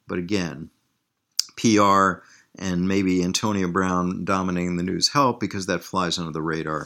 But 0.07 0.17
again, 0.17 0.69
PR 1.55 2.23
and 2.59 2.87
maybe 2.87 3.23
Antonio 3.23 3.67
Brown 3.67 4.25
dominating 4.25 4.77
the 4.77 4.83
news 4.83 5.09
help 5.09 5.39
because 5.39 5.65
that 5.65 5.83
flies 5.83 6.19
under 6.19 6.31
the 6.31 6.41
radar 6.41 6.85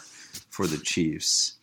for 0.49 0.67
the 0.67 0.77
Chiefs. 0.77 1.53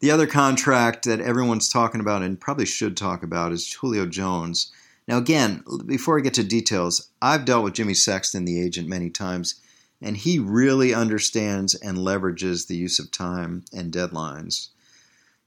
The 0.00 0.10
other 0.10 0.26
contract 0.26 1.04
that 1.04 1.20
everyone's 1.20 1.68
talking 1.68 2.00
about 2.00 2.22
and 2.22 2.40
probably 2.40 2.66
should 2.66 2.96
talk 2.96 3.22
about 3.22 3.52
is 3.52 3.72
Julio 3.72 4.06
Jones. 4.06 4.72
Now, 5.08 5.18
again, 5.18 5.64
before 5.84 6.18
I 6.18 6.22
get 6.22 6.34
to 6.34 6.44
details, 6.44 7.10
I've 7.22 7.44
dealt 7.44 7.64
with 7.64 7.74
Jimmy 7.74 7.94
Sexton, 7.94 8.44
the 8.44 8.60
agent, 8.60 8.88
many 8.88 9.10
times, 9.10 9.60
and 10.02 10.16
he 10.16 10.38
really 10.38 10.92
understands 10.92 11.74
and 11.74 11.98
leverages 11.98 12.66
the 12.66 12.76
use 12.76 12.98
of 12.98 13.10
time 13.10 13.64
and 13.72 13.92
deadlines. 13.92 14.68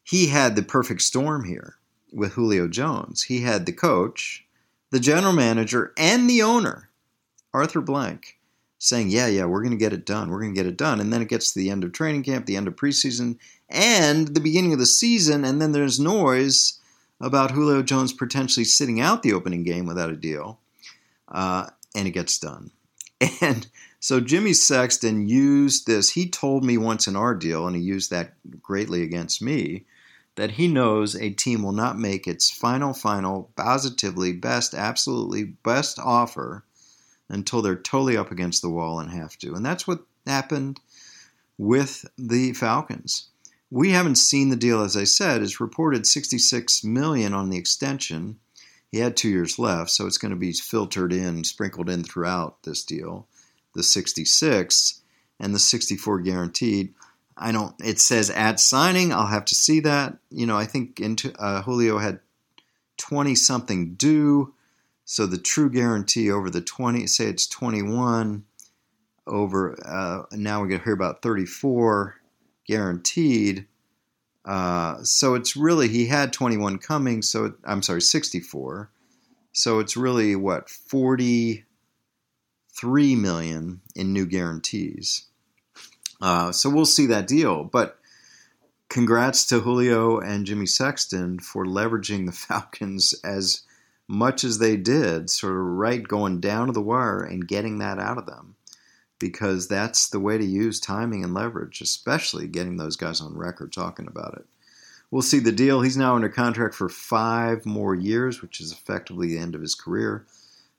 He 0.03 0.27
had 0.27 0.55
the 0.55 0.63
perfect 0.63 1.03
storm 1.03 1.45
here 1.45 1.75
with 2.11 2.33
Julio 2.33 2.67
Jones. 2.67 3.23
He 3.23 3.41
had 3.41 3.65
the 3.65 3.71
coach, 3.71 4.45
the 4.89 4.99
general 4.99 5.33
manager, 5.33 5.93
and 5.97 6.27
the 6.27 6.41
owner, 6.41 6.88
Arthur 7.53 7.81
Blank, 7.81 8.37
saying, 8.77 9.09
Yeah, 9.09 9.27
yeah, 9.27 9.45
we're 9.45 9.61
going 9.61 9.71
to 9.71 9.77
get 9.77 9.93
it 9.93 10.05
done. 10.05 10.29
We're 10.29 10.41
going 10.41 10.53
to 10.53 10.59
get 10.59 10.69
it 10.69 10.77
done. 10.77 10.99
And 10.99 11.11
then 11.11 11.21
it 11.21 11.29
gets 11.29 11.51
to 11.51 11.59
the 11.59 11.69
end 11.69 11.83
of 11.83 11.91
training 11.91 12.23
camp, 12.23 12.45
the 12.45 12.55
end 12.55 12.67
of 12.67 12.75
preseason, 12.75 13.37
and 13.69 14.29
the 14.29 14.39
beginning 14.39 14.73
of 14.73 14.79
the 14.79 14.85
season, 14.85 15.45
and 15.45 15.61
then 15.61 15.71
there's 15.71 15.99
noise 15.99 16.79
about 17.21 17.51
Julio 17.51 17.83
Jones 17.83 18.13
potentially 18.13 18.63
sitting 18.63 18.99
out 18.99 19.23
the 19.23 19.33
opening 19.33 19.63
game 19.63 19.85
without 19.85 20.09
a 20.09 20.15
deal, 20.15 20.59
uh, 21.27 21.67
and 21.95 22.07
it 22.07 22.11
gets 22.11 22.39
done. 22.39 22.71
And 23.41 23.67
so 23.99 24.21
Jimmy 24.21 24.53
Sexton 24.53 25.27
used 25.27 25.85
this. 25.85 26.11
He 26.11 26.29
told 26.29 26.63
me 26.63 26.77
once 26.77 27.05
in 27.05 27.17
our 27.17 27.35
deal, 27.35 27.67
and 27.67 27.75
he 27.75 27.81
used 27.81 28.11
that 28.11 28.33
greatly 28.61 29.03
against 29.03 29.41
me, 29.41 29.85
that 30.35 30.51
he 30.51 30.69
knows 30.69 31.15
a 31.15 31.31
team 31.31 31.61
will 31.61 31.73
not 31.73 31.99
make 31.99 32.25
its 32.25 32.49
final, 32.49 32.93
final, 32.93 33.51
positively 33.57 34.31
best, 34.31 34.73
absolutely 34.73 35.43
best 35.43 35.99
offer 35.99 36.63
until 37.29 37.61
they're 37.61 37.75
totally 37.75 38.17
up 38.17 38.31
against 38.31 38.61
the 38.61 38.69
wall 38.69 38.99
and 38.99 39.11
have 39.11 39.37
to. 39.37 39.53
And 39.53 39.65
that's 39.65 39.87
what 39.87 40.03
happened 40.25 40.79
with 41.57 42.05
the 42.17 42.53
Falcons. 42.53 43.29
We 43.71 43.91
haven't 43.91 44.15
seen 44.15 44.49
the 44.49 44.55
deal, 44.55 44.81
as 44.81 44.97
I 44.97 45.03
said. 45.03 45.43
It's 45.43 45.61
reported 45.61 46.07
66 46.07 46.83
million 46.83 47.33
on 47.33 47.49
the 47.49 47.57
extension. 47.57 48.39
He 48.91 48.97
had 48.97 49.15
two 49.15 49.29
years 49.29 49.59
left, 49.59 49.91
so 49.91 50.07
it's 50.07 50.17
going 50.17 50.31
to 50.31 50.37
be 50.37 50.51
filtered 50.53 51.13
in, 51.13 51.43
sprinkled 51.43 51.89
in 51.89 52.03
throughout 52.03 52.63
this 52.63 52.83
deal. 52.83 53.27
The 53.75 53.83
66 53.83 55.01
and 55.39 55.53
the 55.53 55.59
64 55.59 56.21
guaranteed. 56.21 56.95
I 57.37 57.51
don't. 57.51 57.75
It 57.79 57.99
says 57.99 58.29
at 58.31 58.59
signing. 58.59 59.13
I'll 59.13 59.27
have 59.27 59.45
to 59.45 59.55
see 59.55 59.79
that. 59.81 60.17
You 60.29 60.47
know, 60.47 60.57
I 60.57 60.65
think 60.65 60.99
into 60.99 61.31
uh, 61.39 61.61
Julio 61.61 61.99
had 61.99 62.19
20 62.97 63.35
something 63.35 63.93
due, 63.93 64.53
so 65.11 65.25
the 65.25 65.39
true 65.39 65.71
guarantee 65.71 66.29
over 66.29 66.51
the 66.51 66.61
20. 66.61 67.07
Say 67.07 67.25
it's 67.25 67.47
21 67.47 68.43
over. 69.25 69.75
Uh, 69.83 70.25
now 70.33 70.61
we 70.61 70.69
get 70.69 70.77
to 70.77 70.83
hear 70.83 70.93
about 70.93 71.23
34 71.23 72.15
guaranteed. 72.67 73.65
Uh, 74.45 75.01
so 75.01 75.33
it's 75.33 75.55
really 75.55 75.87
he 75.87 76.05
had 76.05 76.31
21 76.31 76.77
coming. 76.77 77.23
So 77.23 77.45
it, 77.45 77.53
I'm 77.65 77.81
sorry, 77.81 78.03
64. 78.03 78.91
So 79.51 79.79
it's 79.79 79.97
really 79.97 80.35
what 80.35 80.69
43 80.69 83.15
million 83.15 83.81
in 83.95 84.13
new 84.13 84.27
guarantees. 84.27 85.25
Uh, 86.21 86.51
so 86.51 86.69
we'll 86.69 86.85
see 86.85 87.07
that 87.07 87.25
deal. 87.25 87.63
But 87.63 87.97
congrats 88.89 89.47
to 89.47 89.61
Julio 89.61 90.19
and 90.19 90.45
Jimmy 90.45 90.67
Sexton 90.67 91.39
for 91.39 91.65
leveraging 91.65 92.27
the 92.27 92.31
Falcons 92.31 93.15
as 93.23 93.63
much 94.09 94.43
as 94.43 94.57
they 94.57 94.75
did, 94.75 95.29
sort 95.29 95.53
of 95.53 95.59
right 95.59 96.05
going 96.05 96.39
down 96.41 96.65
to 96.65 96.73
the 96.73 96.81
wire 96.81 97.21
and 97.21 97.47
getting 97.47 97.77
that 97.77 97.99
out 97.99 98.17
of 98.17 98.25
them 98.25 98.55
because 99.19 99.67
that's 99.67 100.09
the 100.09 100.19
way 100.19 100.37
to 100.37 100.43
use 100.43 100.79
timing 100.79 101.23
and 101.23 101.33
leverage, 101.33 101.79
especially 101.79 102.47
getting 102.47 102.77
those 102.77 102.95
guys 102.95 103.21
on 103.21 103.37
record 103.37 103.71
talking 103.71 104.07
about 104.07 104.33
it. 104.35 104.45
We'll 105.11 105.21
see 105.21 105.39
the 105.39 105.51
deal. 105.51 105.81
He's 105.81 105.97
now 105.97 106.15
under 106.15 106.29
contract 106.29 106.73
for 106.73 106.89
five 106.89 107.65
more 107.65 107.93
years, 107.93 108.41
which 108.41 108.59
is 108.59 108.71
effectively 108.71 109.27
the 109.27 109.37
end 109.37 109.53
of 109.53 109.61
his 109.61 109.75
career. 109.75 110.25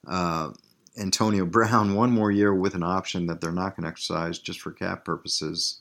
Uh, 0.06 0.50
Antonio 0.98 1.46
Brown, 1.46 1.94
one 1.94 2.10
more 2.10 2.32
year 2.32 2.52
with 2.52 2.74
an 2.74 2.82
option 2.82 3.26
that 3.26 3.40
they're 3.40 3.52
not 3.52 3.76
going 3.76 3.84
to 3.84 3.90
exercise 3.90 4.40
just 4.40 4.60
for 4.60 4.72
cap 4.72 5.04
purposes. 5.04 5.80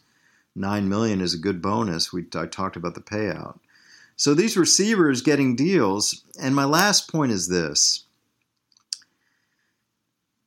Nine 0.55 0.87
million 0.87 1.19
is 1.21 1.33
a 1.33 1.39
good 1.39 1.63
bonus. 1.63 2.13
We 2.13 2.25
I 2.35 2.45
talked 2.45 2.75
about 2.75 2.93
the 2.93 3.01
payout. 3.01 3.59
So 4.19 4.33
these 4.33 4.57
receivers 4.57 5.21
getting 5.21 5.55
deals. 5.55 6.25
And 6.41 6.53
my 6.53 6.65
last 6.65 7.09
point 7.09 7.31
is 7.31 7.47
this 7.47 8.03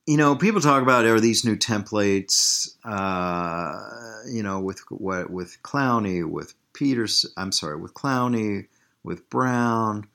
you 0.05 0.17
know, 0.17 0.35
people 0.35 0.59
talk 0.59 0.83
about 0.83 1.05
are 1.05 1.19
these 1.19 1.45
new 1.45 1.55
templates, 1.55 2.75
uh, 2.83 4.29
you 4.29 4.43
know, 4.43 4.59
with 4.59 4.79
what 4.89 5.29
with 5.29 5.57
Clowney, 5.63 6.29
with 6.29 6.53
Peters, 6.73 7.25
I'm 7.37 7.53
sorry, 7.53 7.77
with 7.77 7.93
Clowney, 7.93 8.67
with 9.03 9.27
Brown, 9.29 10.05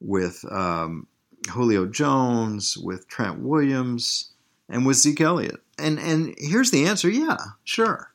with 0.00 0.42
um, 0.50 1.06
Julio 1.52 1.84
Jones, 1.84 2.78
with 2.78 3.06
Trent 3.06 3.40
Williams, 3.40 4.32
and 4.70 4.86
with 4.86 4.96
Zeke 4.96 5.20
Elliott. 5.20 5.60
And 5.78 6.00
and 6.00 6.34
here's 6.38 6.70
the 6.70 6.86
answer: 6.86 7.10
yeah, 7.10 7.36
sure, 7.64 8.10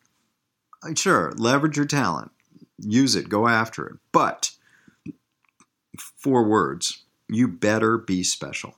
sure, 0.95 1.31
leverage 1.37 1.77
your 1.77 1.85
talent, 1.85 2.31
use 2.79 3.15
it, 3.15 3.29
go 3.29 3.47
after 3.47 3.85
it. 3.85 3.97
But 4.11 4.49
four 6.23 6.47
words: 6.47 7.03
you 7.27 7.47
better 7.47 7.97
be 7.97 8.23
special 8.23 8.75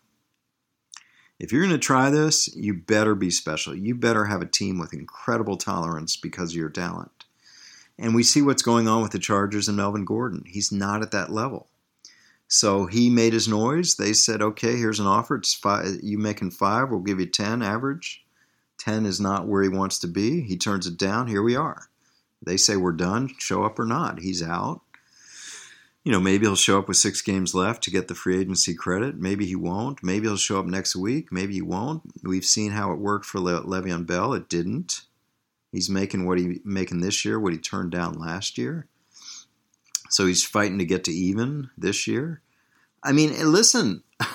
if 1.39 1.51
you're 1.51 1.61
going 1.61 1.73
to 1.73 1.77
try 1.77 2.09
this, 2.09 2.53
you 2.55 2.73
better 2.73 3.13
be 3.13 3.29
special. 3.29 3.75
You 3.75 3.95
better 3.95 4.25
have 4.25 4.41
a 4.41 4.47
team 4.47 4.79
with 4.79 4.93
incredible 4.93 5.57
tolerance 5.57 6.15
because 6.15 6.51
of 6.51 6.57
your 6.57 6.69
talent. 6.69 7.25
And 7.99 8.15
we 8.15 8.23
see 8.23 8.41
what's 8.41 8.61
going 8.61 8.87
on 8.87 9.01
with 9.01 9.11
the 9.11 9.19
Chargers 9.19 9.67
and 9.67 9.77
Melvin 9.77 10.05
Gordon. 10.05 10.43
He's 10.45 10.71
not 10.71 11.01
at 11.01 11.11
that 11.11 11.31
level. 11.31 11.67
So 12.47 12.85
he 12.85 13.09
made 13.09 13.33
his 13.33 13.47
noise. 13.47 13.95
They 13.95 14.13
said, 14.13 14.41
"Okay, 14.41 14.77
here's 14.77 14.99
an 14.99 15.07
offer. 15.07 15.35
It's 15.35 15.53
five. 15.53 15.99
You 16.03 16.17
making 16.17 16.51
five? 16.51 16.89
We'll 16.89 16.99
give 16.99 17.19
you 17.19 17.25
ten 17.25 17.61
average. 17.61 18.23
Ten 18.77 19.05
is 19.05 19.19
not 19.19 19.47
where 19.47 19.63
he 19.63 19.69
wants 19.69 19.97
to 19.99 20.07
be. 20.07 20.41
He 20.41 20.55
turns 20.55 20.85
it 20.85 20.97
down. 20.97 21.27
Here 21.27 21.41
we 21.41 21.55
are. 21.55 21.89
They 22.41 22.57
say 22.57 22.75
we're 22.75 22.91
done. 22.91 23.33
Show 23.39 23.63
up 23.63 23.79
or 23.79 23.85
not. 23.85 24.19
He's 24.19 24.43
out 24.43 24.81
you 26.05 26.11
know, 26.11 26.19
maybe 26.19 26.45
he'll 26.45 26.55
show 26.55 26.77
up 26.77 26.87
with 26.87 26.97
six 26.97 27.23
games 27.23 27.55
left 27.55 27.83
to 27.83 27.91
get 27.91 28.07
the 28.07 28.13
free 28.13 28.39
agency 28.39 28.75
credit. 28.75 29.17
Maybe 29.17 29.47
he 29.47 29.55
won't. 29.55 30.03
Maybe 30.03 30.27
he'll 30.27 30.37
show 30.37 30.59
up 30.59 30.67
next 30.67 30.95
week. 30.95 31.31
Maybe 31.31 31.55
he 31.55 31.63
won't. 31.63 32.03
We've 32.23 32.45
seen 32.45 32.71
how 32.71 32.91
it 32.91 32.99
worked 32.99 33.25
for 33.25 33.39
Le- 33.39 33.63
Le'Veon 33.63 34.05
Bell. 34.05 34.33
It 34.33 34.47
didn't. 34.47 35.01
He's 35.71 35.89
making 35.89 36.27
what 36.27 36.37
he 36.37 36.61
making 36.63 37.01
this 37.01 37.25
year, 37.25 37.39
what 37.39 37.53
he 37.53 37.59
turned 37.59 37.91
down 37.91 38.19
last 38.19 38.55
year. 38.59 38.87
So 40.11 40.27
he's 40.27 40.43
fighting 40.43 40.77
to 40.77 40.85
get 40.85 41.03
to 41.05 41.11
even 41.11 41.71
this 41.75 42.05
year. 42.05 42.41
I 43.03 43.11
mean, 43.11 43.33
listen, 43.51 44.03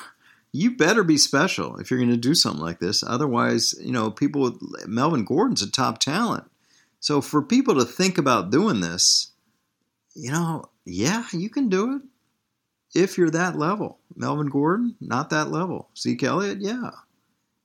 you 0.53 0.77
better 0.77 1.05
be 1.05 1.17
special 1.17 1.77
if 1.77 1.89
you're 1.89 2.01
going 2.01 2.11
to 2.11 2.17
do 2.17 2.35
something 2.35 2.61
like 2.61 2.81
this. 2.81 3.05
Otherwise, 3.07 3.77
you 3.81 3.93
know, 3.93 4.11
people. 4.11 4.43
with 4.43 4.89
Melvin 4.89 5.25
Gordon's 5.25 5.63
a 5.63 5.71
top 5.71 6.01
talent. 6.01 6.51
So 6.99 7.21
for 7.21 7.41
people 7.41 7.77
to 7.77 7.85
think 7.85 8.19
about 8.19 8.51
doing 8.51 8.81
this, 8.81 9.30
you 10.15 10.31
know, 10.31 10.71
yeah, 10.85 11.25
you 11.33 11.51
can 11.51 11.69
do 11.69 11.97
it 11.97 12.03
if 12.95 13.17
you're 13.17 13.31
that 13.31 13.57
level. 13.57 13.99
Melvin 14.17 14.49
Gordon, 14.49 14.97
not 15.01 15.31
that 15.31 15.51
level. 15.51 15.89
Zeke 15.97 16.25
Elliott, 16.25 16.61
yeah. 16.61 16.91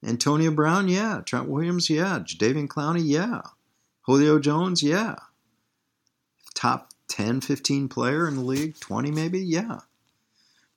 Antonio 0.03 0.51
Brown, 0.51 0.87
yeah. 0.87 1.21
Trent 1.25 1.49
Williams, 1.49 1.89
yeah. 1.89 2.19
David 2.37 2.69
Clowney, 2.69 3.01
yeah. 3.03 3.41
Julio 4.03 4.39
Jones, 4.39 4.83
yeah. 4.83 5.15
Top 6.53 6.91
10, 7.07 7.41
15 7.41 7.89
player 7.89 8.27
in 8.27 8.35
the 8.35 8.41
league, 8.41 8.79
20 8.79 9.11
maybe, 9.11 9.39
yeah. 9.39 9.79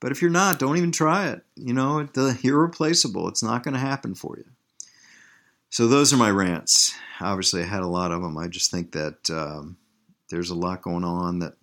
But 0.00 0.12
if 0.12 0.22
you're 0.22 0.30
not, 0.30 0.58
don't 0.58 0.76
even 0.76 0.92
try 0.92 1.28
it. 1.28 1.42
You 1.56 1.74
know, 1.74 2.04
the 2.04 2.38
irreplaceable. 2.42 3.28
It's 3.28 3.42
not 3.42 3.64
going 3.64 3.74
to 3.74 3.80
happen 3.80 4.14
for 4.14 4.36
you. 4.38 4.44
So 5.70 5.86
those 5.86 6.12
are 6.12 6.16
my 6.16 6.30
rants. 6.30 6.94
Obviously, 7.20 7.62
I 7.62 7.66
had 7.66 7.82
a 7.82 7.88
lot 7.88 8.12
of 8.12 8.22
them. 8.22 8.38
I 8.38 8.48
just 8.48 8.70
think 8.70 8.92
that 8.92 9.28
um, 9.30 9.76
there's 10.30 10.50
a 10.50 10.54
lot 10.54 10.82
going 10.82 11.04
on 11.04 11.40
that 11.40 11.54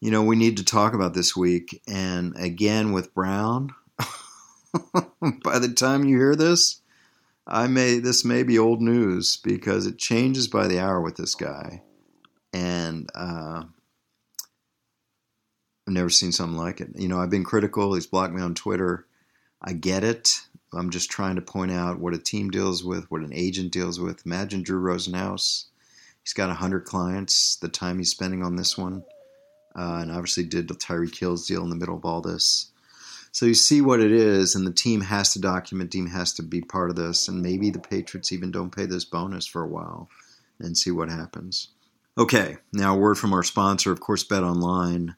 you 0.00 0.10
know, 0.10 0.22
we 0.22 0.36
need 0.36 0.58
to 0.58 0.64
talk 0.64 0.94
about 0.94 1.14
this 1.14 1.36
week. 1.36 1.82
And 1.88 2.36
again, 2.36 2.92
with 2.92 3.14
Brown, 3.14 3.74
by 5.42 5.58
the 5.58 5.72
time 5.74 6.04
you 6.04 6.16
hear 6.16 6.36
this, 6.36 6.80
I 7.46 7.68
may 7.68 7.98
this 8.00 8.24
may 8.24 8.42
be 8.42 8.58
old 8.58 8.82
news 8.82 9.36
because 9.36 9.86
it 9.86 9.98
changes 9.98 10.48
by 10.48 10.66
the 10.66 10.80
hour 10.80 11.00
with 11.00 11.16
this 11.16 11.36
guy, 11.36 11.82
and 12.52 13.08
uh, 13.14 13.62
I've 15.86 15.94
never 15.94 16.10
seen 16.10 16.32
something 16.32 16.58
like 16.58 16.80
it. 16.80 16.88
You 16.96 17.06
know, 17.06 17.20
I've 17.20 17.30
been 17.30 17.44
critical. 17.44 17.94
He's 17.94 18.06
blocked 18.06 18.34
me 18.34 18.42
on 18.42 18.56
Twitter. 18.56 19.06
I 19.62 19.74
get 19.74 20.02
it. 20.02 20.40
I'm 20.72 20.90
just 20.90 21.10
trying 21.10 21.36
to 21.36 21.42
point 21.42 21.70
out 21.70 22.00
what 22.00 22.14
a 22.14 22.18
team 22.18 22.50
deals 22.50 22.84
with, 22.84 23.08
what 23.10 23.20
an 23.20 23.32
agent 23.32 23.72
deals 23.72 24.00
with. 24.00 24.26
Imagine 24.26 24.62
Drew 24.62 24.80
Rosenhaus. 24.80 25.66
He's 26.24 26.32
got 26.32 26.48
100 26.48 26.84
clients, 26.84 27.54
the 27.56 27.68
time 27.68 27.98
he's 27.98 28.10
spending 28.10 28.42
on 28.42 28.56
this 28.56 28.76
one. 28.76 29.04
Uh, 29.76 29.98
and 30.00 30.10
obviously 30.10 30.44
did 30.44 30.68
the 30.68 30.74
Tyreek 30.74 31.18
Hill's 31.18 31.46
deal 31.46 31.62
in 31.62 31.70
the 31.70 31.76
middle 31.76 31.96
of 31.96 32.04
all 32.04 32.22
this. 32.22 32.70
So 33.30 33.44
you 33.44 33.54
see 33.54 33.82
what 33.82 34.00
it 34.00 34.12
is, 34.12 34.54
and 34.54 34.66
the 34.66 34.72
team 34.72 35.02
has 35.02 35.34
to 35.34 35.38
document, 35.38 35.90
team 35.90 36.06
has 36.06 36.32
to 36.34 36.42
be 36.42 36.62
part 36.62 36.88
of 36.88 36.96
this, 36.96 37.28
and 37.28 37.42
maybe 37.42 37.68
the 37.68 37.78
Patriots 37.78 38.32
even 38.32 38.50
don't 38.50 38.74
pay 38.74 38.86
this 38.86 39.04
bonus 39.04 39.46
for 39.46 39.62
a 39.62 39.68
while 39.68 40.08
and 40.58 40.78
see 40.78 40.90
what 40.90 41.10
happens. 41.10 41.68
Okay, 42.16 42.56
now 42.72 42.94
a 42.94 42.98
word 42.98 43.18
from 43.18 43.34
our 43.34 43.42
sponsor, 43.42 43.92
of 43.92 44.00
course, 44.00 44.24
Bet 44.24 44.42
Online. 44.42 45.16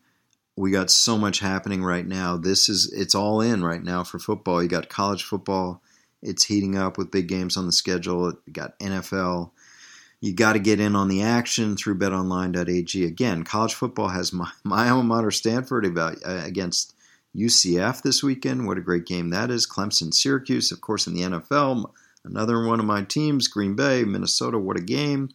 We 0.57 0.73
got 0.73 0.91
so 0.91 1.17
much 1.17 1.39
happening 1.39 1.85
right 1.85 2.05
now. 2.05 2.37
This 2.37 2.69
is 2.69 2.93
it's 2.93 3.15
all 3.15 3.41
in 3.41 3.63
right 3.63 3.85
now 3.85 4.03
for 4.03 4.19
football. 4.19 4.61
You 4.61 4.69
got 4.69 4.89
college 4.89 5.23
football, 5.23 5.81
it's 6.21 6.45
heating 6.45 6.77
up 6.77 6.99
with 6.99 7.13
big 7.13 7.29
games 7.29 7.57
on 7.57 7.67
the 7.67 7.73
schedule. 7.73 8.33
You 8.47 8.53
got 8.53 8.79
NFL. 8.81 9.53
You 10.21 10.35
got 10.35 10.55
to 10.55 10.59
get 10.59 10.81
in 10.81 10.97
on 10.97 11.09
the 11.09 11.23
action 11.23 11.77
through 11.77 11.99
betonline.ag. 11.99 13.05
Again, 13.05 13.45
college 13.45 13.75
football 13.75 14.09
has 14.09 14.33
my, 14.33 14.51
my 14.65 14.89
alma 14.89 15.05
mater 15.05 15.31
Stanford 15.31 15.87
about, 15.87 16.17
uh, 16.27 16.43
against 16.45 16.95
UCF 17.37 18.03
this 18.03 18.23
weekend. 18.23 18.67
What 18.67 18.79
a 18.79 18.83
great 18.83 19.07
game 19.07 19.31
that 19.31 19.51
is. 19.51 19.67
Clemson, 19.67 20.13
Syracuse, 20.13 20.73
of 20.73 20.81
course, 20.81 21.07
in 21.07 21.15
the 21.15 21.23
NFL. 21.23 21.91
Another 22.25 22.67
one 22.67 22.81
of 22.81 22.87
my 22.87 23.03
teams, 23.03 23.49
Green 23.49 23.77
Bay, 23.77 24.05
Minnesota. 24.05 24.59
What 24.59 24.79
a 24.79 24.83
game. 24.83 25.31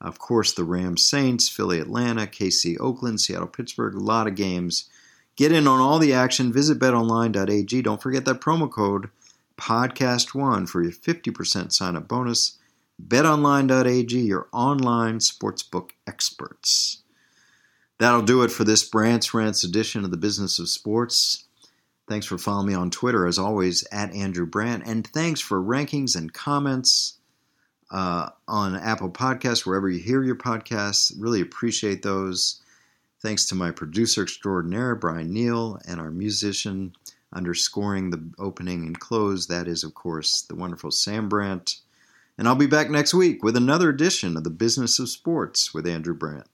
Of 0.00 0.18
course, 0.18 0.52
the 0.52 0.64
Rams, 0.64 1.04
Saints, 1.04 1.48
Philly, 1.48 1.78
Atlanta, 1.78 2.26
KC, 2.26 2.76
Oakland, 2.80 3.20
Seattle, 3.20 3.46
Pittsburgh. 3.46 3.94
A 3.94 4.00
lot 4.00 4.26
of 4.26 4.34
games. 4.34 4.88
Get 5.36 5.52
in 5.52 5.66
on 5.66 5.80
all 5.80 5.98
the 5.98 6.12
action. 6.12 6.52
Visit 6.52 6.78
betonline.ag. 6.78 7.82
Don't 7.82 8.02
forget 8.02 8.24
that 8.24 8.40
promo 8.40 8.70
code 8.70 9.10
podcast1 9.56 10.68
for 10.68 10.82
your 10.82 10.92
50% 10.92 11.72
sign 11.72 11.96
up 11.96 12.08
bonus. 12.08 12.58
BetOnline.ag, 13.06 14.18
your 14.18 14.48
online 14.52 15.18
sportsbook 15.18 15.90
experts. 16.06 17.02
That'll 17.98 18.22
do 18.22 18.42
it 18.42 18.50
for 18.50 18.64
this 18.64 18.88
Brandt's 18.88 19.32
Rants 19.32 19.64
edition 19.64 20.04
of 20.04 20.10
the 20.10 20.16
Business 20.16 20.58
of 20.58 20.68
Sports. 20.68 21.44
Thanks 22.08 22.26
for 22.26 22.38
following 22.38 22.68
me 22.68 22.74
on 22.74 22.90
Twitter, 22.90 23.26
as 23.26 23.38
always, 23.38 23.86
at 23.92 24.12
Andrew 24.12 24.46
Brandt. 24.46 24.84
And 24.86 25.06
thanks 25.06 25.40
for 25.40 25.62
rankings 25.62 26.16
and 26.16 26.32
comments 26.32 27.18
uh, 27.90 28.30
on 28.48 28.74
Apple 28.74 29.10
Podcasts, 29.10 29.64
wherever 29.64 29.88
you 29.88 30.00
hear 30.00 30.22
your 30.22 30.36
podcasts. 30.36 31.12
Really 31.16 31.40
appreciate 31.40 32.02
those. 32.02 32.60
Thanks 33.20 33.46
to 33.46 33.54
my 33.54 33.70
producer 33.70 34.22
extraordinaire, 34.24 34.96
Brian 34.96 35.32
Neal, 35.32 35.78
and 35.86 36.00
our 36.00 36.10
musician 36.10 36.94
underscoring 37.32 38.10
the 38.10 38.30
opening 38.38 38.84
and 38.84 38.98
close. 38.98 39.46
That 39.46 39.68
is, 39.68 39.84
of 39.84 39.94
course, 39.94 40.42
the 40.42 40.56
wonderful 40.56 40.90
Sam 40.90 41.28
Brandt. 41.28 41.76
And 42.38 42.48
I'll 42.48 42.54
be 42.54 42.66
back 42.66 42.90
next 42.90 43.14
week 43.14 43.42
with 43.44 43.56
another 43.56 43.88
edition 43.90 44.36
of 44.36 44.44
the 44.44 44.50
Business 44.50 44.98
of 44.98 45.08
Sports 45.08 45.74
with 45.74 45.86
Andrew 45.86 46.14
Brandt. 46.14 46.48